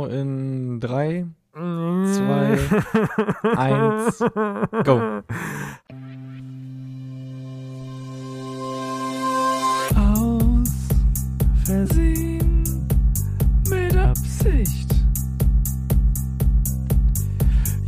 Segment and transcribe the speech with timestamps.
[0.00, 2.56] In drei, zwei,
[3.56, 4.18] eins,
[4.84, 5.00] go.
[9.96, 10.68] Aus
[11.64, 12.62] Versehen
[13.68, 14.94] mit Absicht.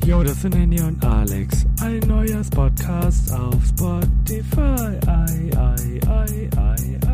[0.05, 1.64] Jo, das sind Henny und Alex.
[1.80, 4.98] Ein neuer Podcast auf Spotify.
[5.06, 7.09] Ei, ei, ei, ei, ei.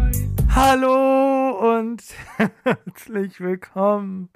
[0.57, 2.03] Hallo und
[2.65, 4.31] herzlich willkommen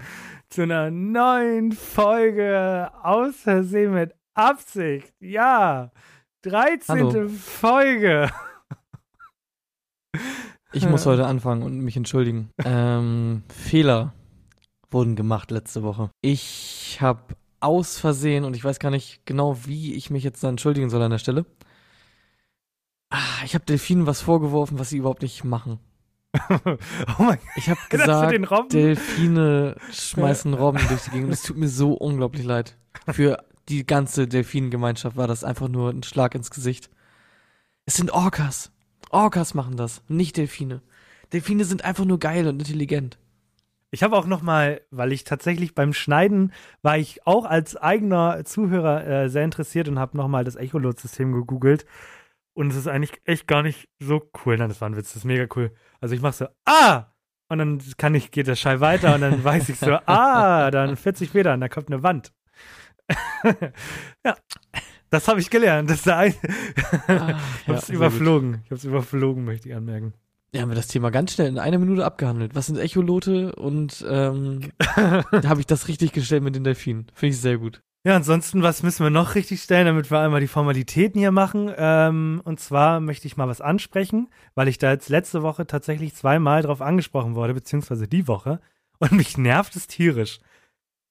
[0.50, 5.14] zu einer neuen Folge Aus Versehen mit Absicht.
[5.20, 5.90] Ja,
[6.42, 6.84] 13.
[6.88, 7.28] Hallo.
[7.30, 8.30] Folge.
[10.74, 12.50] Ich muss heute anfangen und mich entschuldigen.
[12.66, 14.12] Ähm, Fehler
[14.90, 16.10] wurden gemacht letzte Woche.
[16.20, 20.50] Ich habe aus Versehen und ich weiß gar nicht genau, wie ich mich jetzt da
[20.50, 21.46] entschuldigen soll an der Stelle.
[23.08, 25.80] Ah, Ich habe Delfinen was vorgeworfen, was sie überhaupt nicht machen.
[27.18, 31.32] oh mein Ich habe gesagt, Delfine schmeißen Robben durch die Gegend.
[31.32, 32.76] Es tut mir so unglaublich leid.
[33.08, 36.90] Für die ganze Delfinengemeinschaft war das einfach nur ein Schlag ins Gesicht.
[37.84, 38.70] Es sind Orcas.
[39.10, 40.82] Orcas machen das, nicht Delfine.
[41.32, 43.18] Delfine sind einfach nur geil und intelligent.
[43.92, 48.44] Ich habe auch noch mal, weil ich tatsächlich beim Schneiden war ich auch als eigener
[48.44, 51.86] Zuhörer äh, sehr interessiert und habe noch mal das Echolot-System gegoogelt
[52.54, 54.56] und es ist eigentlich echt gar nicht so cool.
[54.56, 55.72] Nein, das war ein Witz, das ist mega cool.
[56.00, 57.06] Also ich mache so ah
[57.48, 60.96] und dann kann ich geht der Schall weiter und dann weiß ich so ah, dann
[60.96, 62.32] 40 Meter und da kommt eine Wand.
[64.24, 64.36] ja,
[65.10, 65.90] das habe ich gelernt.
[65.90, 66.34] Das ist der ein
[67.08, 68.60] Ah, ich habe es überflogen.
[68.64, 70.14] Ich habe es überflogen, möchte ich anmerken.
[70.52, 72.54] Ja, haben wir das Thema ganz schnell in einer Minute abgehandelt.
[72.54, 77.06] Was sind Echolote und ähm, habe ich das richtig gestellt mit den Delfinen.
[77.14, 77.82] Finde ich sehr gut.
[78.02, 81.70] Ja, ansonsten, was müssen wir noch richtig stellen, damit wir einmal die Formalitäten hier machen?
[81.76, 86.14] Ähm, und zwar möchte ich mal was ansprechen, weil ich da jetzt letzte Woche tatsächlich
[86.14, 88.60] zweimal drauf angesprochen wurde, beziehungsweise die Woche.
[89.00, 90.40] Und mich nervt es tierisch.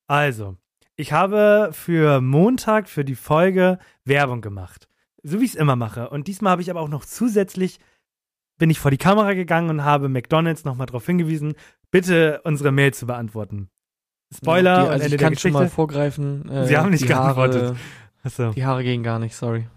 [0.08, 0.58] Also,
[0.96, 4.88] ich habe für Montag, für die Folge Werbung gemacht.
[5.22, 6.10] So wie ich es immer mache.
[6.10, 7.80] Und diesmal habe ich aber auch noch zusätzlich,
[8.58, 11.54] bin ich vor die Kamera gegangen und habe McDonalds nochmal darauf hingewiesen,
[11.92, 13.70] bitte unsere Mail zu beantworten.
[14.36, 16.50] Spoiler die, und also Ende ich kann schon mal vorgreifen.
[16.50, 17.78] Äh, Sie haben nicht die Haare, geantwortet.
[18.24, 18.52] Achso.
[18.52, 19.68] Die Haare gehen gar nicht, sorry.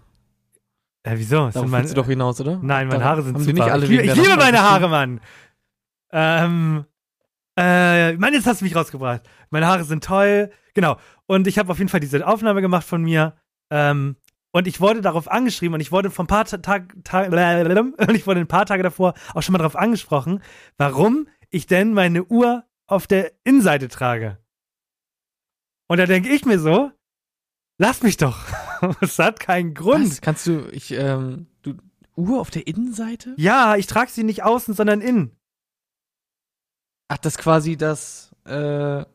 [1.03, 1.49] Äh, wieso?
[1.49, 2.59] Darauf willst du doch hinaus, oder?
[2.61, 3.53] nein, meine Haare sind haben super.
[3.53, 5.19] Die nicht alle ich liebe, ich liebe meine Haare, Mann.
[6.11, 6.85] Ähm,
[7.57, 9.21] äh, Mann, jetzt hast du mich rausgebracht.
[9.49, 10.51] Meine Haare sind toll.
[10.73, 10.97] Genau.
[11.25, 13.35] Und ich habe auf jeden Fall diese Aufnahme gemacht von mir.
[13.69, 14.15] Ähm,
[14.51, 18.15] und ich wurde darauf angeschrieben und ich wurde von ein paar Ta Tag, Ta und
[18.15, 20.41] ich wurde ein paar Tage davor auch schon mal darauf angesprochen,
[20.77, 24.37] warum ich denn meine Uhr auf der Innenseite trage.
[25.93, 26.89] Und da denke ich mir so,
[27.77, 28.39] lass mich doch.
[28.99, 30.09] Es hat keinen Grund.
[30.09, 30.21] Was?
[30.21, 31.75] Kannst du, ich, ähm, du,
[32.15, 33.35] Uhr auf der Innenseite?
[33.37, 35.37] Ja, ich trage sie nicht außen, sondern innen.
[37.09, 39.05] Ach, das quasi das, äh,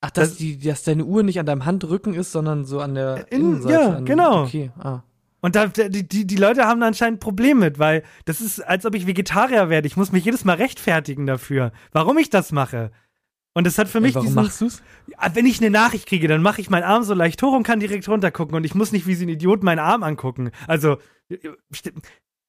[0.00, 2.94] ach, dass Das- die, dass deine Uhr nicht an deinem Handrücken ist, sondern so an
[2.94, 3.74] der In- Innenseite.
[3.74, 4.44] ja, an, genau.
[4.44, 5.02] Okay, ah.
[5.40, 8.60] Und da, die, die, die Leute haben da anscheinend ein Problem mit, weil das ist,
[8.60, 9.88] als ob ich Vegetarier werde.
[9.88, 12.92] Ich muss mich jedes Mal rechtfertigen dafür, warum ich das mache.
[13.52, 14.82] Und das hat für mich Warum diesen, machst du's?
[15.08, 17.64] Ja, wenn ich eine Nachricht kriege, dann mache ich meinen Arm so leicht hoch und
[17.64, 20.50] kann direkt runtergucken und ich muss nicht wie so ein Idiot meinen Arm angucken.
[20.68, 20.98] Also
[21.72, 21.92] st-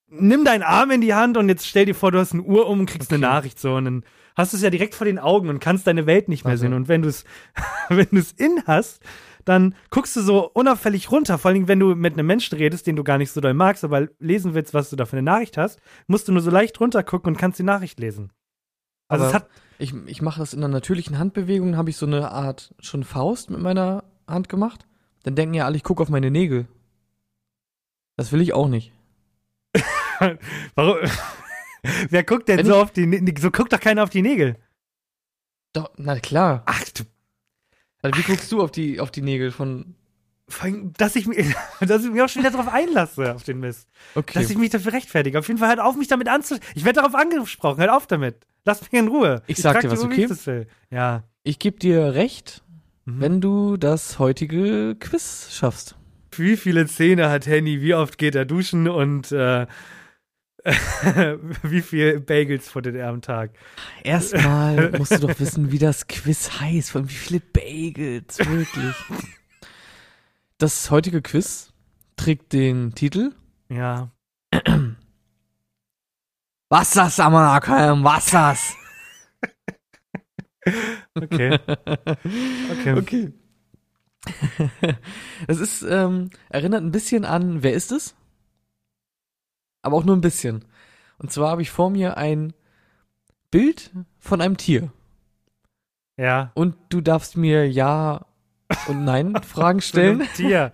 [0.09, 2.67] nimm deinen Arm in die Hand und jetzt stell dir vor, du hast eine Uhr
[2.67, 3.33] um und kriegst eine Okay.
[3.33, 4.03] Nachricht so und dann
[4.35, 6.61] hast du es ja direkt vor den Augen und kannst deine Welt nicht mehr Also.
[6.61, 6.73] sehen.
[6.73, 7.23] Und wenn du es
[7.89, 9.01] wenn du es in hast,
[9.43, 11.39] dann guckst du so unauffällig runter.
[11.39, 13.83] Vor allem, wenn du mit einem Menschen redest, den du gar nicht so doll magst,
[13.83, 16.79] aber lesen willst, was du da für eine Nachricht hast, musst du nur so leicht
[16.79, 18.31] runter gucken und kannst die Nachricht lesen.
[19.07, 19.49] Also es Aber hat
[19.81, 23.49] Ich, ich mache das in einer natürlichen Handbewegung, habe ich so eine Art schon Faust
[23.49, 24.85] mit meiner Hand gemacht.
[25.23, 26.67] Dann denken ja alle, ich gucke auf meine Nägel.
[28.15, 28.91] Das will ich auch nicht.
[30.75, 30.97] Warum?
[32.09, 33.39] Wer guckt denn Wenn so ich- auf die Nägel?
[33.41, 34.55] So guckt doch keiner auf die Nägel.
[35.73, 36.61] Doch, na klar.
[36.67, 37.03] Ach, du,
[38.03, 39.95] Also, wie guckst du auf die, auf die Nägel von.
[40.97, 43.87] dass ich, mich, dass ich mich auch schon wieder darauf einlasse, auf den Mist.
[44.13, 44.39] Okay.
[44.39, 45.39] Dass ich mich dafür rechtfertige.
[45.39, 46.57] Auf jeden Fall, hört auf, mich damit anzu...
[46.75, 48.45] Ich werde darauf angesprochen, hört auf damit.
[48.65, 49.41] Lass mich in Ruhe.
[49.47, 50.61] Ich sag trag dir was, wie okay?
[50.61, 50.67] ich.
[50.95, 51.23] Ja.
[51.43, 52.63] Ich gebe dir recht,
[53.05, 53.19] Mhm.
[53.21, 55.95] wenn du das heutige Quiz schaffst.
[56.33, 57.81] Wie viele Zähne hat Henny?
[57.81, 58.87] Wie oft geht er duschen?
[58.87, 59.65] Und äh,
[61.63, 63.49] Wie viel Bagels futtert er am Tag?
[64.03, 66.91] Erstmal musst du doch wissen, wie das Quiz heißt.
[66.91, 68.95] Von wie viele Bagels, wirklich.
[70.59, 71.73] Das heutige Quiz
[72.15, 73.31] trägt den Titel
[73.69, 74.11] Ja.
[76.71, 78.75] Was das, Amanakalm, was das?
[81.15, 81.59] Okay.
[82.71, 82.93] Okay.
[82.97, 83.33] Okay.
[85.47, 88.15] Es ist, ähm, erinnert ein bisschen an, wer ist es?
[89.81, 90.63] Aber auch nur ein bisschen.
[91.17, 92.53] Und zwar habe ich vor mir ein
[93.49, 94.93] Bild von einem Tier.
[96.17, 96.51] Ja.
[96.53, 98.25] Und du darfst mir Ja
[98.87, 100.71] und Nein Fragen stellen einem Tier.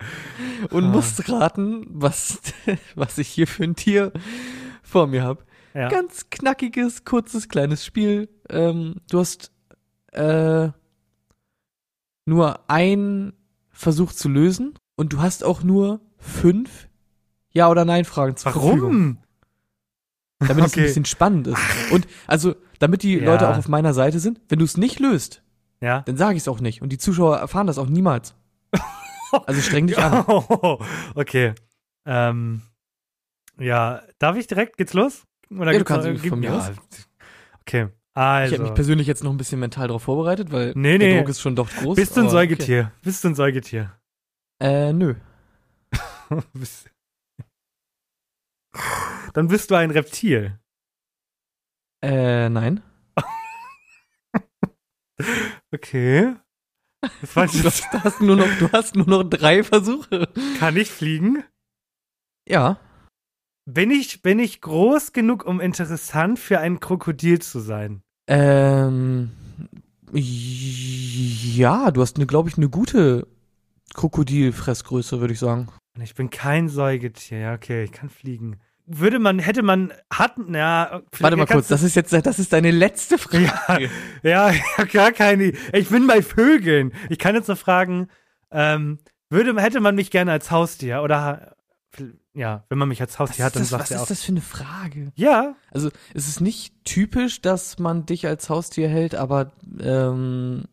[0.69, 0.89] und Ah.
[0.89, 2.39] musst raten, was,
[2.95, 4.11] was ich hier für ein Tier
[4.83, 5.43] vor mir habe.
[5.73, 5.89] Ja.
[5.89, 8.29] Ganz knackiges, kurzes, kleines Spiel.
[8.49, 9.51] Ähm, du hast
[10.11, 10.69] äh,
[12.25, 13.33] nur einen
[13.69, 16.87] Versuch zu lösen und du hast auch nur fünf
[17.51, 18.81] Ja- oder Nein-Fragen zur Verfügung.
[18.81, 19.17] Warum?
[20.39, 20.81] Damit es Okay.
[20.81, 21.57] ein bisschen spannend ist.
[21.91, 23.25] Und also, damit die Ja.
[23.25, 25.41] Leute auch auf meiner Seite sind, wenn du es nicht löst,
[25.81, 26.01] Ja.
[26.01, 26.81] dann sage ich es auch nicht.
[26.81, 28.35] Und die Zuschauer erfahren das auch niemals.
[29.45, 30.23] Also streng dich an.
[31.15, 31.53] Okay.
[32.05, 32.61] Ähm,
[33.59, 34.77] ja, darf ich direkt?
[34.77, 35.23] Geht's los?
[35.49, 36.57] Oder Ja, du kannst noch- von mir ja.
[36.57, 36.71] aus.
[37.61, 37.87] Okay.
[37.89, 38.53] Ich Also.
[38.55, 41.17] habe mich persönlich jetzt noch ein bisschen mental darauf vorbereitet, weil Nee, der nee.
[41.19, 41.95] Druck ist schon doch groß.
[41.95, 42.91] bist du ein Säugetier?
[43.03, 43.95] Bist du ein Säugetier?
[44.59, 44.89] Okay.
[44.89, 45.15] Äh, nö.
[49.33, 50.59] Dann bist du ein Reptil.
[52.03, 52.81] Äh, nein.
[55.73, 56.35] Okay.
[57.21, 60.27] Das war Du hast, du hast nur noch, du hast nur noch drei Versuche.
[60.59, 61.43] Kann ich fliegen?
[62.47, 62.79] Ja.
[63.69, 68.01] Bin ich, bin ich groß genug, um interessant für ein Krokodil zu sein?
[68.25, 69.31] Ähm,
[70.13, 73.27] ja, du hast, glaube ich, eine gute
[73.93, 75.67] Krokodilfressgröße, würde ich sagen.
[76.01, 77.39] Ich bin kein Säugetier.
[77.39, 78.55] Ja, okay, ich kann fliegen.
[78.85, 81.01] Würde man, hätte man, hatten, ja.
[81.19, 83.89] Warte mal kurz, das ist jetzt, das ist deine letzte Frage.
[84.23, 85.51] Ja, ja, gar keine.
[85.73, 86.93] Ich bin bei Vögeln.
[87.09, 88.07] Ich kann jetzt noch fragen,
[88.49, 88.99] ähm,
[89.29, 91.01] würde, hätte man mich gerne als Haustier?
[91.01, 91.57] Oder,
[92.37, 94.03] ja, wenn man mich als Was Haustier hat, ist dann das, sagt was er ist
[94.03, 94.07] auch.
[94.07, 95.11] das für eine Frage?
[95.15, 100.65] Ja, Also, es ist nicht typisch, dass man dich als Haustier hält, aber ähm,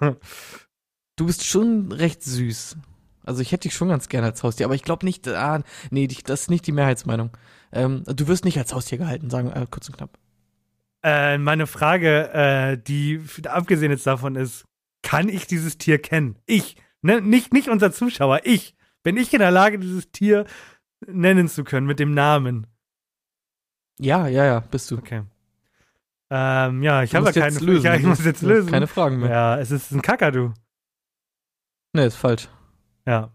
[1.16, 2.76] du bist schon recht süß.
[3.24, 6.06] Also ich hätte dich schon ganz gerne als Haustier, aber ich glaube nicht, ah, nee,
[6.06, 7.36] das ist nicht die Mehrheitsmeinung.
[7.72, 10.18] Ähm, du wirst nicht als Haustier gehalten, sagen wir äh, kurz und knapp.
[11.02, 14.64] Äh, meine Frage, äh, die abgesehen jetzt davon ist,
[15.02, 16.38] kann ich dieses Tier kennen?
[16.46, 17.20] Ich, ne?
[17.20, 18.74] nicht, nicht unser Zuschauer, ich.
[19.02, 20.44] Bin ich in der Lage, dieses Tier
[21.06, 22.66] nennen zu können mit dem Namen?
[23.98, 24.98] Ja, ja, ja, bist du.
[24.98, 25.22] Okay.
[26.30, 27.84] Ähm, ja, ich habe ja keine lösen.
[27.84, 28.70] Ja, ich Du muss jetzt lösen.
[28.70, 29.30] Keine Fragen mehr.
[29.30, 30.52] Ja, es ist ein Kakadu.
[31.92, 32.48] Nee, ist falsch.
[33.06, 33.32] Ja.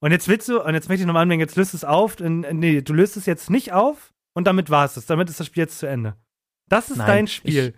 [0.00, 2.20] Und jetzt willst du, und jetzt möchte ich nochmal anmerken, jetzt löst es auf.
[2.20, 5.06] Und, nee, du löst es jetzt nicht auf und damit war es es.
[5.06, 6.14] Damit ist das Spiel jetzt zu Ende.
[6.68, 7.74] Das ist Nein, dein Spiel.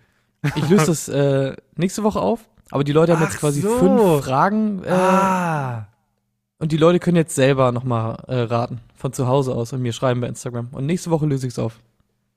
[0.55, 3.77] Ich löse das äh, nächste Woche auf, aber die Leute haben Ach jetzt quasi so.
[3.77, 5.87] fünf Fragen äh, ah.
[6.59, 9.93] und die Leute können jetzt selber nochmal äh, raten, von zu Hause aus und mir
[9.93, 10.69] schreiben bei Instagram.
[10.71, 11.79] Und nächste Woche löse ich es auf.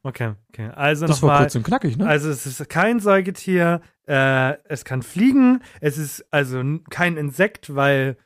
[0.03, 0.71] Okay, okay.
[0.75, 1.43] Also Das war nochmal.
[1.45, 2.07] kurz und knackig, ne?
[2.07, 8.17] Also es ist kein Säugetier, äh, es kann fliegen, es ist also kein Insekt, weil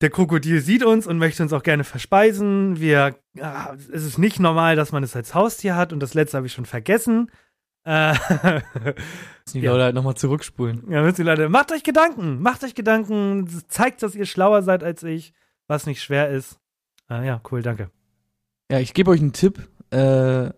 [0.00, 2.78] der Krokodil sieht uns und möchte uns auch gerne verspeisen.
[2.80, 6.36] Wir, ah, es ist nicht normal, dass man es als Haustier hat und das letzte
[6.36, 7.30] habe ich schon vergessen.
[7.84, 8.14] Äh,
[9.52, 9.72] die ja.
[9.72, 10.84] Leute halt nochmal zurückspulen.
[10.90, 14.84] ja, wisst ihr Leute, macht euch Gedanken, macht euch Gedanken, zeigt, dass ihr schlauer seid
[14.84, 15.32] als ich,
[15.66, 16.60] was nicht schwer ist.
[17.10, 17.90] Äh, ja, cool, danke.
[18.70, 19.68] Ja, ich gebe euch einen Tipp.
[19.90, 20.50] Äh,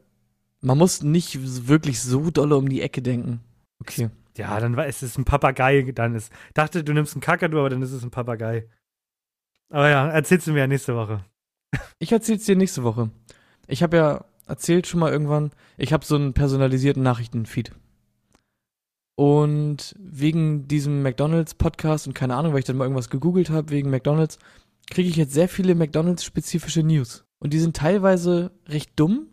[0.60, 3.40] man muss nicht wirklich so dolle um die Ecke denken.
[3.80, 4.10] Okay.
[4.36, 6.32] Ja, dann war es ist ein Papagei, dann ist.
[6.54, 8.68] Dachte, du nimmst einen Kakadu, aber dann ist es ein Papagei.
[9.68, 11.24] Aber ja, erzählst du mir ja nächste Woche.
[11.98, 13.10] Ich erzähl's dir nächste Woche.
[13.66, 17.72] Ich habe ja erzählt schon mal irgendwann, ich habe so einen personalisierten Nachrichtenfeed.
[19.16, 23.90] Und wegen diesem McDonalds-Podcast und keine Ahnung, weil ich dann mal irgendwas gegoogelt habe wegen
[23.90, 24.38] McDonalds,
[24.90, 27.24] kriege ich jetzt sehr viele McDonalds-spezifische News.
[27.38, 29.28] Und die sind teilweise recht dumm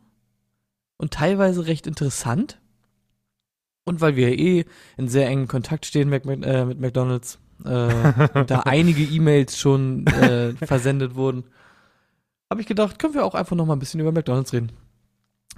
[0.98, 2.60] und teilweise recht interessant.
[3.86, 4.66] Und weil wir eh
[4.98, 10.06] in sehr engen Kontakt stehen mit, äh, mit McDonalds, äh, und da einige E-Mails schon
[10.08, 11.46] äh, versendet wurden,
[12.50, 14.72] habe ich gedacht, können wir auch einfach noch mal ein bisschen über McDonalds reden.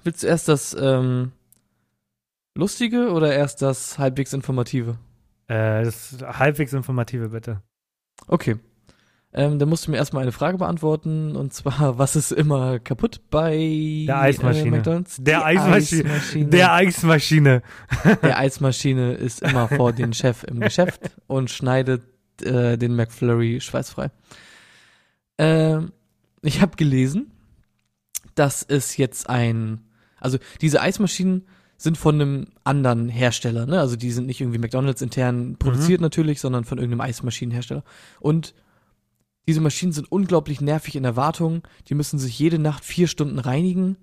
[0.04, 1.32] Willst du erst das ähm,
[2.56, 4.98] Lustige oder erst das halbwegs Informative?
[5.48, 7.62] Äh, das halbwegs informative, bitte.
[8.28, 8.58] Okay.
[9.36, 13.22] Ähm, dann musst du mir erstmal eine Frage beantworten und zwar, was ist immer kaputt
[13.32, 14.68] bei Der Eismaschine.
[14.68, 15.18] Äh, McDonalds?
[15.20, 16.04] Der Eismaschine.
[16.12, 16.50] Eismaschine.
[16.50, 17.62] Der Eismaschine.
[18.22, 22.04] Der Eismaschine ist immer vor den Chef im Geschäft und schneidet
[22.44, 24.12] äh, den McFlurry schweißfrei.
[25.40, 25.92] Ähm,
[26.44, 27.32] ich habe gelesen,
[28.36, 29.82] dass es jetzt ein,
[30.20, 31.48] also diese Eismaschinen
[31.78, 33.80] sind von einem anderen Hersteller, ne?
[33.80, 37.84] Also die sind nicht irgendwie McDonalds intern produziert natürlich, sondern von irgendeinem Eismaschinenhersteller.
[38.20, 38.54] Und
[39.48, 41.64] diese Maschinen sind unglaublich nervig in der Wartung.
[41.90, 43.98] Die müssen sich jede Nacht vier Stunden reinigen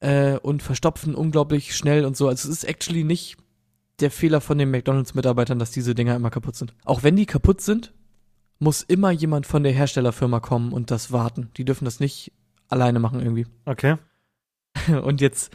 [0.00, 2.28] äh, und verstopfen unglaublich schnell und so.
[2.28, 3.36] Also es ist actually nicht
[4.00, 6.74] der Fehler von den McDonalds-Mitarbeitern, dass diese Dinger immer kaputt sind.
[6.84, 7.92] Auch wenn die kaputt sind,
[8.58, 11.50] muss immer jemand von der Herstellerfirma kommen und das warten.
[11.56, 12.32] Die dürfen das nicht
[12.68, 13.46] alleine machen irgendwie.
[13.64, 13.96] Okay.
[15.02, 15.52] Und jetzt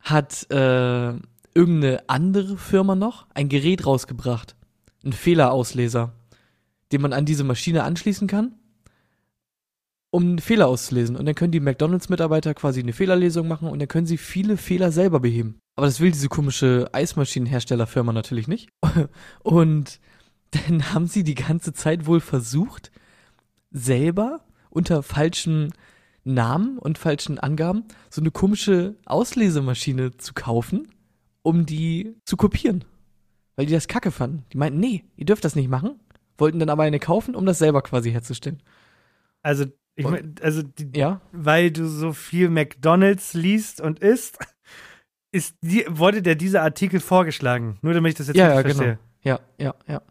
[0.00, 1.14] hat äh,
[1.54, 4.56] irgendeine andere Firma noch ein Gerät rausgebracht.
[5.04, 6.12] Ein Fehlerausleser,
[6.92, 8.54] den man an diese Maschine anschließen kann,
[10.10, 11.16] um einen Fehler auszulesen.
[11.16, 14.90] Und dann können die McDonalds-Mitarbeiter quasi eine Fehlerlesung machen und dann können sie viele Fehler
[14.92, 15.58] selber beheben.
[15.76, 18.68] Aber das will diese komische Eismaschinenherstellerfirma natürlich nicht.
[19.44, 20.00] Und
[20.50, 22.90] dann haben sie die ganze Zeit wohl versucht,
[23.70, 24.40] selber
[24.70, 25.72] unter falschen
[26.24, 30.88] Namen und falschen Angaben so eine komische Auslesemaschine zu kaufen,
[31.42, 32.84] um die zu kopieren.
[33.56, 34.44] Weil die das kacke fanden.
[34.52, 36.00] Die meinten, nee, ihr dürft das nicht machen,
[36.38, 38.62] wollten dann aber eine kaufen, um das selber quasi herzustellen.
[39.42, 39.66] Also,
[39.96, 44.38] ich mein, also die, Ja, weil du so viel McDonalds liest und isst,
[45.32, 47.78] ist die, wurde dir dieser Artikel vorgeschlagen.
[47.82, 48.74] Nur damit ich das jetzt Ja, ja, genau.
[48.74, 48.98] verstehe.
[49.22, 50.02] ja, ja, ja.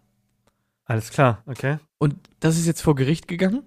[0.86, 1.80] Alles klar, okay.
[1.98, 3.64] Und das ist jetzt vor Gericht gegangen.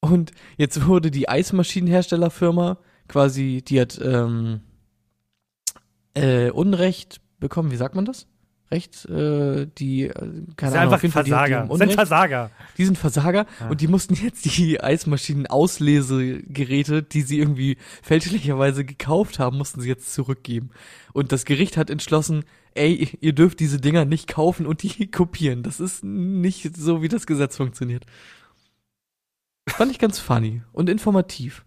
[0.00, 4.60] Und jetzt wurde die Eismaschinenherstellerfirma quasi, die hat ähm,
[6.14, 8.26] äh, Unrecht bekommen, wie sagt man das?
[8.70, 10.32] Recht, äh, die, äh, keine
[10.72, 11.58] Sind Ahnung, einfach die, die Versager.
[11.68, 11.92] haben Sind.
[11.92, 12.50] Versager.
[12.78, 13.68] Die sind Versager Ja.
[13.68, 20.12] und die mussten jetzt die Eismaschinen-Auslesegeräte, die sie irgendwie fälschlicherweise gekauft haben, mussten sie jetzt
[20.14, 20.70] zurückgeben.
[21.12, 22.44] Und das Gericht hat entschlossen,
[22.74, 25.62] ey, ihr dürft diese Dinger nicht kaufen und die kopieren.
[25.62, 28.04] Das ist nicht so, wie das Gesetz funktioniert.
[29.68, 31.64] Fand ich ganz funny und informativ.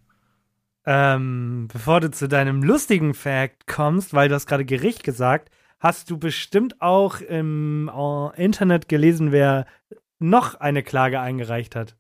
[0.86, 5.50] Ähm, bevor du zu deinem lustigen Fact kommst, weil du hast gerade Gericht gesagt,
[5.80, 9.66] hast du bestimmt auch im äh, Internet gelesen, wer
[10.20, 11.96] noch eine Klage eingereicht hat.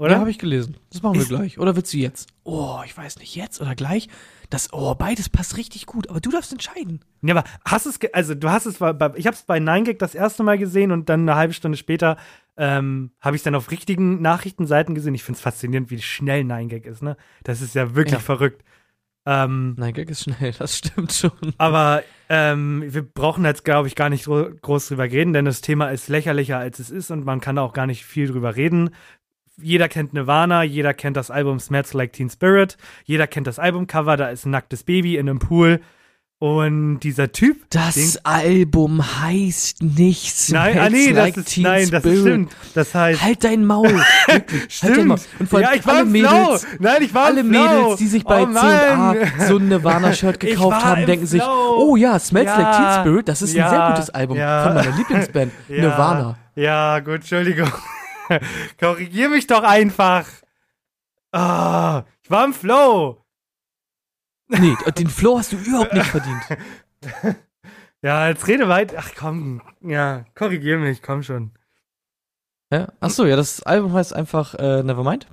[0.00, 0.12] Oder?
[0.12, 0.76] Ja, habe ich gelesen.
[0.92, 1.58] Das machen wir Ist- gleich.
[1.58, 2.28] Oder willst du jetzt?
[2.44, 4.08] Oh, ich weiß nicht, jetzt oder gleich.
[4.48, 7.00] Das, oh, beides passt richtig gut, aber du darfst entscheiden.
[7.20, 10.14] Ja, aber hast es, also du hast es, bei, ich habe es bei 9gag das
[10.14, 12.16] erste Mal gesehen und dann eine halbe Stunde später
[12.56, 15.14] ähm, habe ich es dann auf richtigen Nachrichtenseiten gesehen.
[15.14, 17.16] Ich finde es faszinierend, wie schnell 9gag ist, ne?
[17.42, 18.18] Das ist ja wirklich Ja.
[18.20, 18.62] verrückt.
[19.30, 21.32] Ähm, Nein, Gag ist schnell, das stimmt schon.
[21.58, 25.60] aber ähm, wir brauchen jetzt, glaube ich, gar nicht gro- groß drüber reden, denn das
[25.60, 28.56] Thema ist lächerlicher, als es ist und man kann da auch gar nicht viel drüber
[28.56, 28.90] reden.
[29.60, 34.16] Jeder kennt Nirvana, jeder kennt das Album Smells Like Teen Spirit, jeder kennt das Albumcover,
[34.16, 35.80] da ist ein nacktes Baby in einem Pool
[36.40, 41.52] und dieser Typ, Das Den- Album heißt nicht Smells Nein, ah nee, like das ist,
[41.54, 42.20] Teen nein, das Spirit.
[42.20, 42.52] stimmt.
[42.74, 43.88] Das heißt, Halt dein Maul.
[44.28, 45.18] Wirklich, Halt dein Maul.
[45.40, 46.76] Und vor allem ja, ich war alle im Mädels, Flow.
[46.78, 47.42] Nein, ich war alle.
[47.42, 49.16] Mädels, die sich bei oh, C&A Mann.
[49.48, 51.76] so ein Nirvana-Shirt gekauft haben, denken sich, Flow.
[51.78, 54.74] oh ja, Smells Like Ja, Teen Spirit, das ist ein ja, sehr gutes Album von
[54.74, 56.38] meiner Lieblingsband, Nirvana.
[56.54, 57.70] Ja, gut, Entschuldigung.
[58.78, 60.26] Korrigier mich doch einfach.
[61.32, 63.24] Ah, ich war im Flow.
[64.48, 66.42] Nee, den Flow hast du überhaupt nicht verdient.
[68.00, 68.94] Ja, jetzt rede weit.
[68.96, 71.50] Ach komm, ja, korrigier mich, komm schon.
[72.72, 72.92] Ja?
[73.00, 75.26] Achso, ja, das Album heißt einfach äh, Nevermind.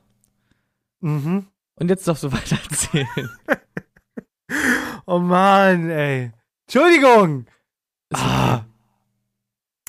[1.02, 1.46] Mhm.
[1.76, 3.30] Und jetzt darfst du weiter erzählen.
[5.08, 6.32] Oh Mann, ey.
[6.66, 7.46] Entschuldigung.
[8.12, 8.62] Ah.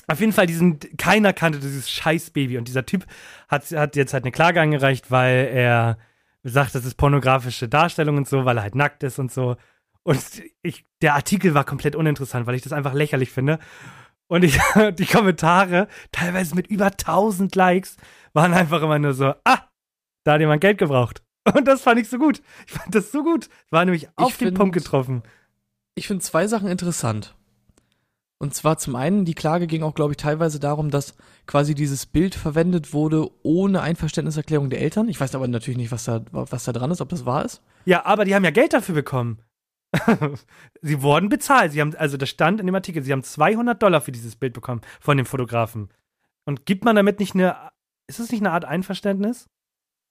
[0.07, 2.59] Auf jeden Fall, diesen, keiner kannte dieses Scheiß-Baby.
[2.59, 3.05] Und dieser Typ
[3.47, 5.97] hat, hat jetzt halt eine Klage eingereicht, weil er
[6.49, 9.55] sagt, das ist pornografische Darstellung und so, weil er halt nackt ist und so.
[10.03, 10.19] Und
[10.63, 13.59] ich, der Artikel war komplett uninteressant, weil ich das einfach lächerlich finde.
[14.27, 14.59] Und ich,
[14.97, 17.97] die Kommentare, teilweise mit über 1000 Likes,
[18.33, 19.59] waren einfach immer nur so, ah,
[20.23, 21.23] da hat jemand Geld gebraucht.
[21.55, 22.41] Und das fand ich so gut.
[22.65, 23.47] Ich fand das so gut.
[23.69, 25.23] War nämlich auf den find- Punkt getroffen.
[25.95, 27.36] Ich finde zwei Sachen interessant.
[28.39, 31.15] Und zwar zum einen, die Klage ging auch, glaube ich, teilweise darum, dass
[31.47, 35.09] quasi dieses Bild verwendet wurde ohne Einverständniserklärung der Eltern.
[35.09, 37.63] Ich weiß aber natürlich nicht, was da, was da dran ist, ob das wahr ist.
[37.85, 39.39] Ja, aber die haben ja Geld dafür bekommen.
[40.81, 41.71] sie wurden bezahlt.
[41.71, 44.53] Sie haben, also das stand in dem Artikel, sie haben 200 Dollar für dieses Bild
[44.53, 45.89] bekommen von dem Fotografen.
[46.45, 47.55] Und gibt man damit nicht eine,
[48.05, 49.49] ist das nicht eine Art Einverständnis?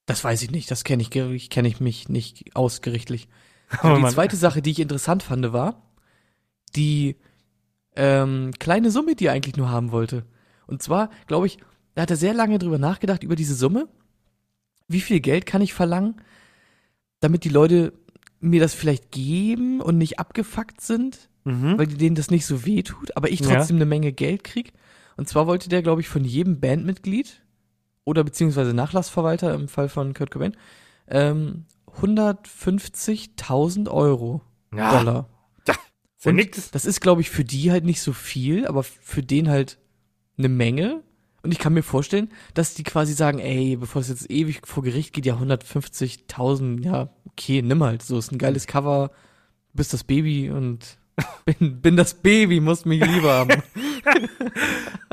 [0.07, 3.29] Das weiß ich nicht, das kenne ich, kenne ich mich nicht ausgerichtlich.
[3.83, 5.83] Oh die zweite Sache, die ich interessant fand, war
[6.77, 7.17] die
[7.97, 10.25] ähm, kleine Summe, die er eigentlich nur haben wollte.
[10.67, 11.59] Und zwar, glaube ich,
[11.95, 13.89] da hat er sehr lange drüber nachgedacht, über diese Summe.
[14.89, 16.21] Wie viel Geld kann ich verlangen,
[17.21, 17.93] damit die Leute
[18.41, 21.79] mir das vielleicht geben und nicht abgefuckt sind, Mhm.
[21.79, 23.55] weil denen das nicht so weh tut, aber ich Ja.
[23.57, 24.73] trotzdem eine Menge Geld krieg.
[25.17, 27.41] Und zwar wollte der, glaube ich, von jedem Bandmitglied
[28.05, 30.57] oder beziehungsweise Nachlassverwalter im Fall von Kurt Cobain
[31.09, 31.65] ähm,
[32.01, 34.43] 150.000 Euro.
[34.75, 35.29] Ja, Dollar.
[36.27, 36.71] Und nix.
[36.71, 39.79] das ist, glaube ich, für die halt nicht so viel, aber für den halt
[40.39, 41.03] eine Menge.
[41.43, 44.83] Und ich kann mir vorstellen, dass die quasi sagen, ey, bevor es jetzt ewig vor
[44.83, 48.03] Gericht geht, ja 150.000, ja, okay, nimm halt.
[48.03, 49.11] So ist ein geiles Cover,
[49.71, 50.99] du bist das Baby und
[51.45, 53.63] bin, bin das Baby, musst mich lieber haben.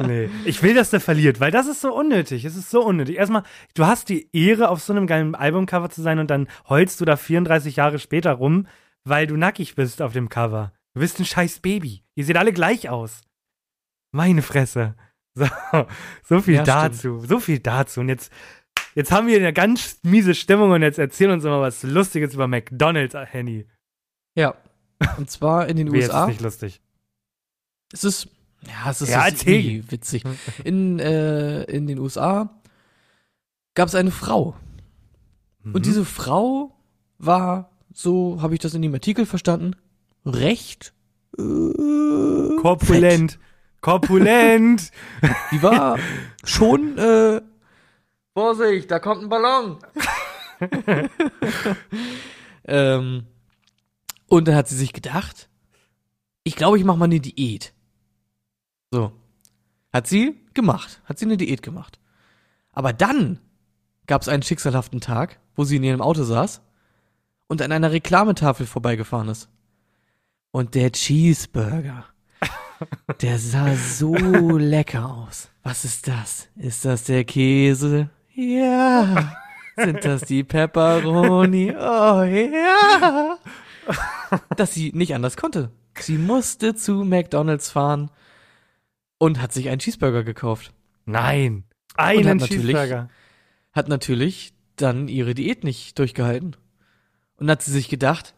[0.02, 2.46] Nee, ich will, dass der verliert, weil das ist so unnötig.
[2.46, 3.18] Es ist so unnötig.
[3.18, 3.44] Erstmal,
[3.76, 7.06] du hast die Ehre, auf so einem geilen Albumcover zu sein und dann heulst du
[7.06, 8.68] da 34 Jahre später rum,
[9.04, 10.74] weil du nackig bist auf dem Cover.
[10.94, 12.04] Du bist ein scheiß Baby.
[12.16, 13.22] Ihr seht alle gleich aus.
[14.12, 14.96] Meine Fresse.
[15.36, 15.48] So,
[16.30, 17.26] so viel Ja, dazu.
[17.26, 18.02] So viel dazu.
[18.02, 18.32] Und jetzt,
[18.94, 22.48] jetzt haben wir eine ganz miese Stimmung und jetzt erzähl uns mal was Lustiges über
[22.48, 23.66] McDonalds, Henny.
[24.36, 24.54] Ja.
[25.18, 26.28] Und zwar in den jetzt ist USA.
[26.28, 26.82] nicht lustig.
[27.92, 28.28] Es ist,
[28.68, 29.66] ja, es ist, Ja, es ist erzähl.
[29.66, 30.24] irgendwie witzig.
[30.64, 32.62] In, äh, in den USA
[33.74, 34.56] gab es eine Frau.
[35.64, 35.74] Mhm.
[35.74, 36.78] Und diese Frau
[37.18, 39.76] war, so habe ich das in dem Artikel verstanden,
[40.26, 40.94] recht
[41.38, 43.40] äh, Korpulent.
[43.82, 44.92] Korpulent.
[45.20, 45.36] Fett.
[45.52, 45.98] Die war
[46.44, 47.42] schon, äh,
[48.34, 49.78] Vorsicht, da kommt ein Ballon.
[52.66, 53.28] ähm,
[54.28, 55.50] und dann hat sie sich gedacht,
[56.44, 57.74] ich glaube, ich mache mal eine Diät.
[58.92, 59.12] So.
[59.92, 61.02] Hat sie gemacht.
[61.06, 62.00] Hat sie eine Diät gemacht.
[62.72, 63.40] Aber dann
[64.08, 66.62] gab es einen schicksalhaften Tag, wo sie in ihrem Auto saß
[67.48, 69.50] und an einer Reklametafel vorbeigefahren ist.
[70.56, 72.06] Und der Cheeseburger,
[73.22, 75.50] der sah so lecker aus.
[75.64, 76.48] Was ist das?
[76.56, 78.12] Ist das der Käse?
[78.36, 79.36] Ja.
[79.76, 81.72] Sind das die Pepperoni?
[81.72, 83.40] Oh ja.
[84.56, 85.72] Dass sie nicht anders konnte.
[85.98, 88.12] Sie musste zu McDonald's fahren
[89.18, 90.72] und hat sich einen Cheeseburger gekauft.
[91.06, 91.64] Nein.
[91.96, 93.10] Einen hat Cheeseburger.
[93.72, 96.56] Hat natürlich dann ihre Diät nicht durchgehalten.
[97.38, 98.36] Und hat sie sich gedacht,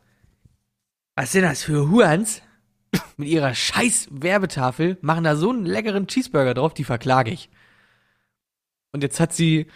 [1.15, 2.41] was sind das für Hurans?
[3.17, 7.49] Mit ihrer scheiß Werbetafel machen da so einen leckeren Cheeseburger drauf, die verklage ich.
[8.93, 9.67] Und jetzt hat sie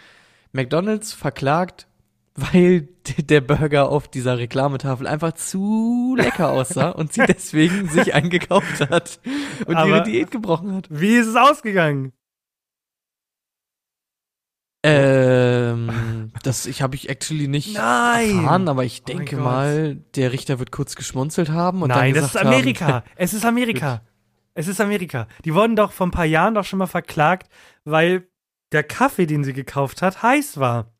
[0.52, 1.86] McDonald's verklagt,
[2.34, 8.80] weil der Burger auf dieser Reklametafel einfach zu lecker aussah und sie deswegen sich eingekauft
[8.88, 9.20] hat
[9.66, 10.86] und Aber- ihre Diät gebrochen hat.
[10.90, 12.12] Wie ist es ausgegangen?
[14.82, 18.36] Ähm, das ich habe ich actually nicht Nein.
[18.38, 19.44] erfahren, aber ich Oh denke Gott.
[19.44, 22.86] mal, der Richter wird kurz geschmunzelt haben und Nein, dann das ist gesagt Amerika.
[22.86, 24.02] Haben, es ist Amerika.
[24.54, 25.28] Es ist Amerika.
[25.44, 27.50] Die wurden doch vor ein paar Jahren doch schon mal verklagt,
[27.84, 28.26] weil
[28.72, 30.92] der Kaffee, den sie gekauft hat, heiß war.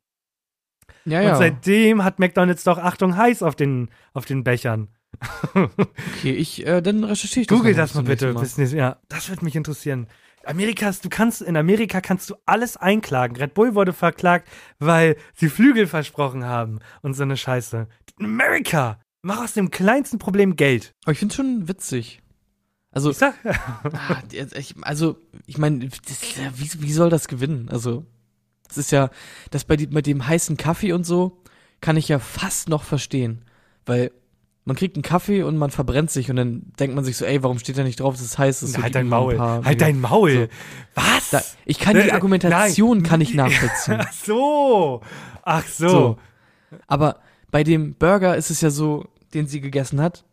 [1.05, 1.35] ja, Und ja.
[1.35, 4.89] seitdem hat McDonald's doch Achtung heiß auf den, auf den Bechern.
[5.53, 8.33] okay, ich äh, dann recherchiere ich Google das, das mal bitte.
[8.33, 10.07] nächstes- Ja, das würde mich interessieren.
[10.45, 13.37] Amerikas, du kannst, in Amerika kannst du alles einklagen.
[13.37, 14.47] Red Bull wurde verklagt,
[14.79, 17.87] weil sie Flügel versprochen haben und so eine Scheiße.
[18.19, 18.99] Amerika!
[19.23, 20.93] Mach aus dem kleinsten Problem Geld.
[21.03, 22.21] Aber ich finde schon witzig.
[22.91, 24.21] Also, Ich sag, ah,
[24.81, 27.69] also ich meine, wie, wie soll das gewinnen?
[27.69, 28.05] Also,
[28.67, 29.09] das ist ja,
[29.51, 31.41] das bei, die, bei dem heißen Kaffee und so,
[31.81, 33.45] kann ich ja fast noch verstehen.
[33.85, 34.11] Weil
[34.65, 37.41] man kriegt einen Kaffee und man verbrennt sich und dann denkt man sich so, ey,
[37.43, 38.81] warum steht da nicht drauf, dass es heiß ist?
[38.81, 39.35] Halt dein Maul.
[39.35, 40.49] paar Halt dein Maul.
[40.95, 41.01] So.
[41.01, 41.29] Was?
[41.31, 43.07] Da, ich kann die Äh, Argumentation nein.
[43.07, 43.97] kann ich nachvollziehen.
[43.99, 45.01] Ach so.
[45.43, 45.89] Ach so.
[45.89, 46.17] So.
[46.87, 47.17] Aber
[47.49, 50.23] bei dem Burger ist es ja so, den sie gegessen hat,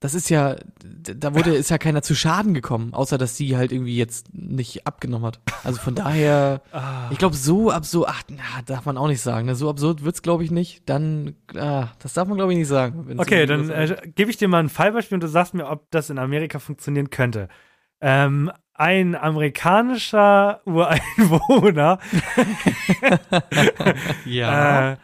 [0.00, 3.72] das ist ja, da wurde, ist ja keiner zu Schaden gekommen, außer dass sie halt
[3.72, 5.40] irgendwie jetzt nicht abgenommen hat.
[5.64, 7.08] Also von daher, Ah.
[7.10, 9.54] ich glaube, so absurd, ach, na, darf man auch nicht sagen, ne?
[9.54, 10.88] so absurd wird's, glaube ich, nicht.
[10.88, 13.18] Dann, ah, das darf man, glaube ich, nicht sagen.
[13.18, 16.10] Okay, dann äh, gebe ich dir mal ein Fallbeispiel und du sagst mir, ob das
[16.10, 17.48] in Amerika funktionieren könnte.
[18.02, 21.98] Ähm, ein amerikanischer Ureinwohner
[24.26, 24.92] ja.
[24.92, 24.96] äh,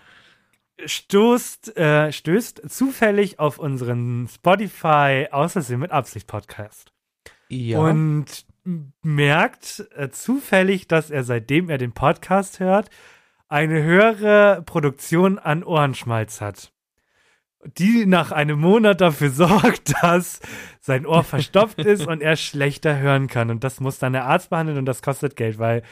[0.84, 6.92] stoßt, äh, stößt zufällig auf unseren Spotify Außersehen mit Absicht Podcast
[7.48, 7.78] ja.
[7.78, 8.46] und
[9.02, 12.90] merkt äh, zufällig, dass er seitdem er den Podcast hört,
[13.48, 16.72] eine höhere Produktion an Ohrenschmalz hat.
[17.76, 20.40] Die nach einem Monat dafür sorgt, dass
[20.80, 23.50] sein Ohr verstopft ist und er schlechter hören kann.
[23.50, 25.82] Und das muss dann der Arzt behandeln und das kostet Geld, weil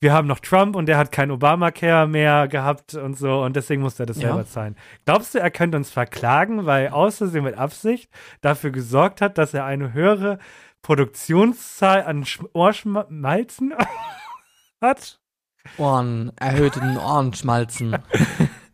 [0.00, 3.82] wir haben noch Trump und der hat kein Obamacare mehr gehabt und so und deswegen
[3.82, 4.28] muss er das Ja.
[4.28, 4.76] selber zahlen.
[5.04, 9.64] Glaubst du, er könnte uns verklagen, weil außersehen mit Absicht dafür gesorgt hat, dass er
[9.64, 10.38] eine höhere
[10.82, 13.74] Produktionszahl an Sch Ohrschmalzen
[14.80, 15.20] hat?
[15.76, 17.96] Ohren, erhöhten Ohrenschmalzen.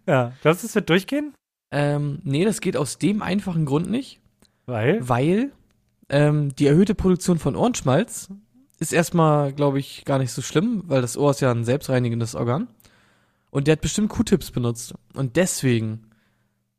[0.06, 1.32] Ja, glaubst du, es wird durchgehen?
[1.70, 4.20] ähm, nee, das geht aus dem einfachen Grund nicht.
[4.66, 4.98] Weil?
[5.08, 5.50] weil
[6.10, 8.28] ähm, die erhöhte Produktion von Ohrenschmalz
[8.78, 12.34] ist erstmal, glaube ich, gar nicht so schlimm, weil das Ohr ist ja ein selbstreinigendes
[12.34, 12.68] Organ.
[13.50, 14.94] Und der hat bestimmt Q-Tips benutzt.
[15.14, 16.10] Und deswegen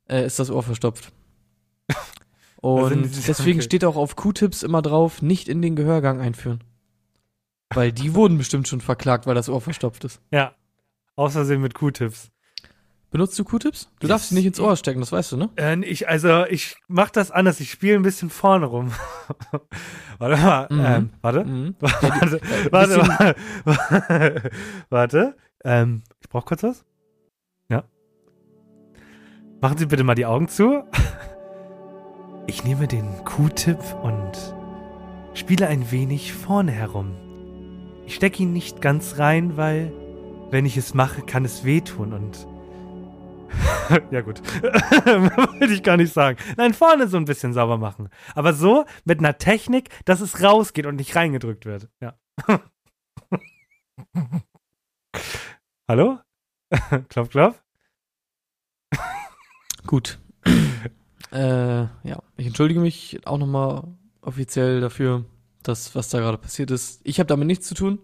[0.08, 1.12] äh, ist das Ohr verstopft.
[2.60, 6.62] Und deswegen steht auch auf Q-Tips immer drauf, nicht in den Gehörgang einführen.
[7.70, 10.20] Weil die wurden bestimmt schon verklagt, weil das Ohr verstopft ist.
[10.30, 10.54] Ja.
[11.14, 12.30] Aus Versehen mit Q-Tips.
[13.16, 13.88] Benutzt du Q-Tips?
[13.98, 15.48] Du darfst sie nicht ins Ohr stecken, das weißt du, ne?
[15.56, 17.60] Äh, ich, also, ich mach das anders.
[17.60, 18.92] Ich spiele ein bisschen vorne rum.
[20.18, 20.66] warte mal.
[20.68, 20.84] Mhm.
[20.84, 21.44] Ähm, warte.
[21.46, 21.74] Mhm.
[21.80, 24.50] Warte, Äh, warte, warte.
[24.90, 25.36] warte.
[25.64, 26.84] Ähm, ich brauch kurz was.
[27.70, 27.84] Ja.
[29.62, 30.84] Machen Sie bitte mal die Augen zu.
[32.46, 34.32] Ich nehme den Q-Tip und
[35.32, 37.16] spiele ein wenig vorne herum.
[38.04, 39.90] Ich stecke ihn nicht ganz rein, weil
[40.50, 42.46] wenn ich es mache, kann es wehtun und
[44.10, 46.38] ja gut, wollte ich gar nicht sagen.
[46.56, 48.08] Nein, vorne so ein bisschen sauber machen.
[48.34, 51.88] Aber so mit einer Technik, dass es rausgeht und nicht reingedrückt wird.
[52.00, 52.18] Ja.
[55.88, 56.18] Hallo?
[57.08, 57.62] klopf, klopf.
[59.86, 60.18] Gut.
[61.32, 63.84] äh, ja, ich entschuldige mich auch nochmal
[64.20, 65.24] offiziell dafür,
[65.62, 67.00] dass was da gerade passiert ist.
[67.04, 68.00] Ich habe damit nichts zu tun.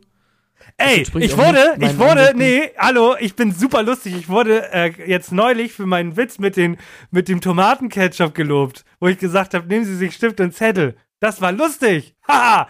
[0.76, 4.16] Ey, ich wurde, ich wurde, nee, hallo, ich bin super lustig.
[4.16, 6.76] Ich wurde äh, jetzt neulich für meinen Witz mit, den,
[7.10, 10.96] mit dem Tomatenketchup gelobt, wo ich gesagt habe, nehmen Sie sich Stift und Zettel.
[11.20, 12.16] Das war lustig.
[12.28, 12.68] Haha.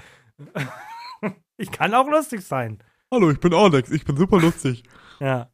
[1.56, 2.78] ich kann auch lustig sein.
[3.10, 4.82] Hallo, ich bin Alex, ich bin super lustig.
[5.20, 5.52] Ja.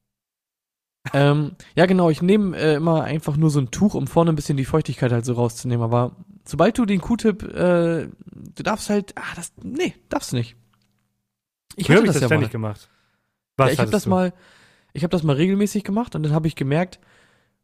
[1.12, 4.34] Ähm, ja, genau, ich nehme äh, immer einfach nur so ein Tuch, um vorne ein
[4.34, 5.84] bisschen die Feuchtigkeit halt so rauszunehmen.
[5.84, 10.56] Aber sobald du den Q-Tip, äh, du darfst halt, ah, das, nee, darfst du nicht.
[11.76, 12.52] Ich Früher hatte hab ich das, das ja ständig mal.
[12.52, 12.88] gemacht.
[13.58, 14.10] Ja, Was ich habe das du?
[14.10, 14.32] mal,
[14.92, 16.98] ich habe das mal regelmäßig gemacht und dann habe ich gemerkt,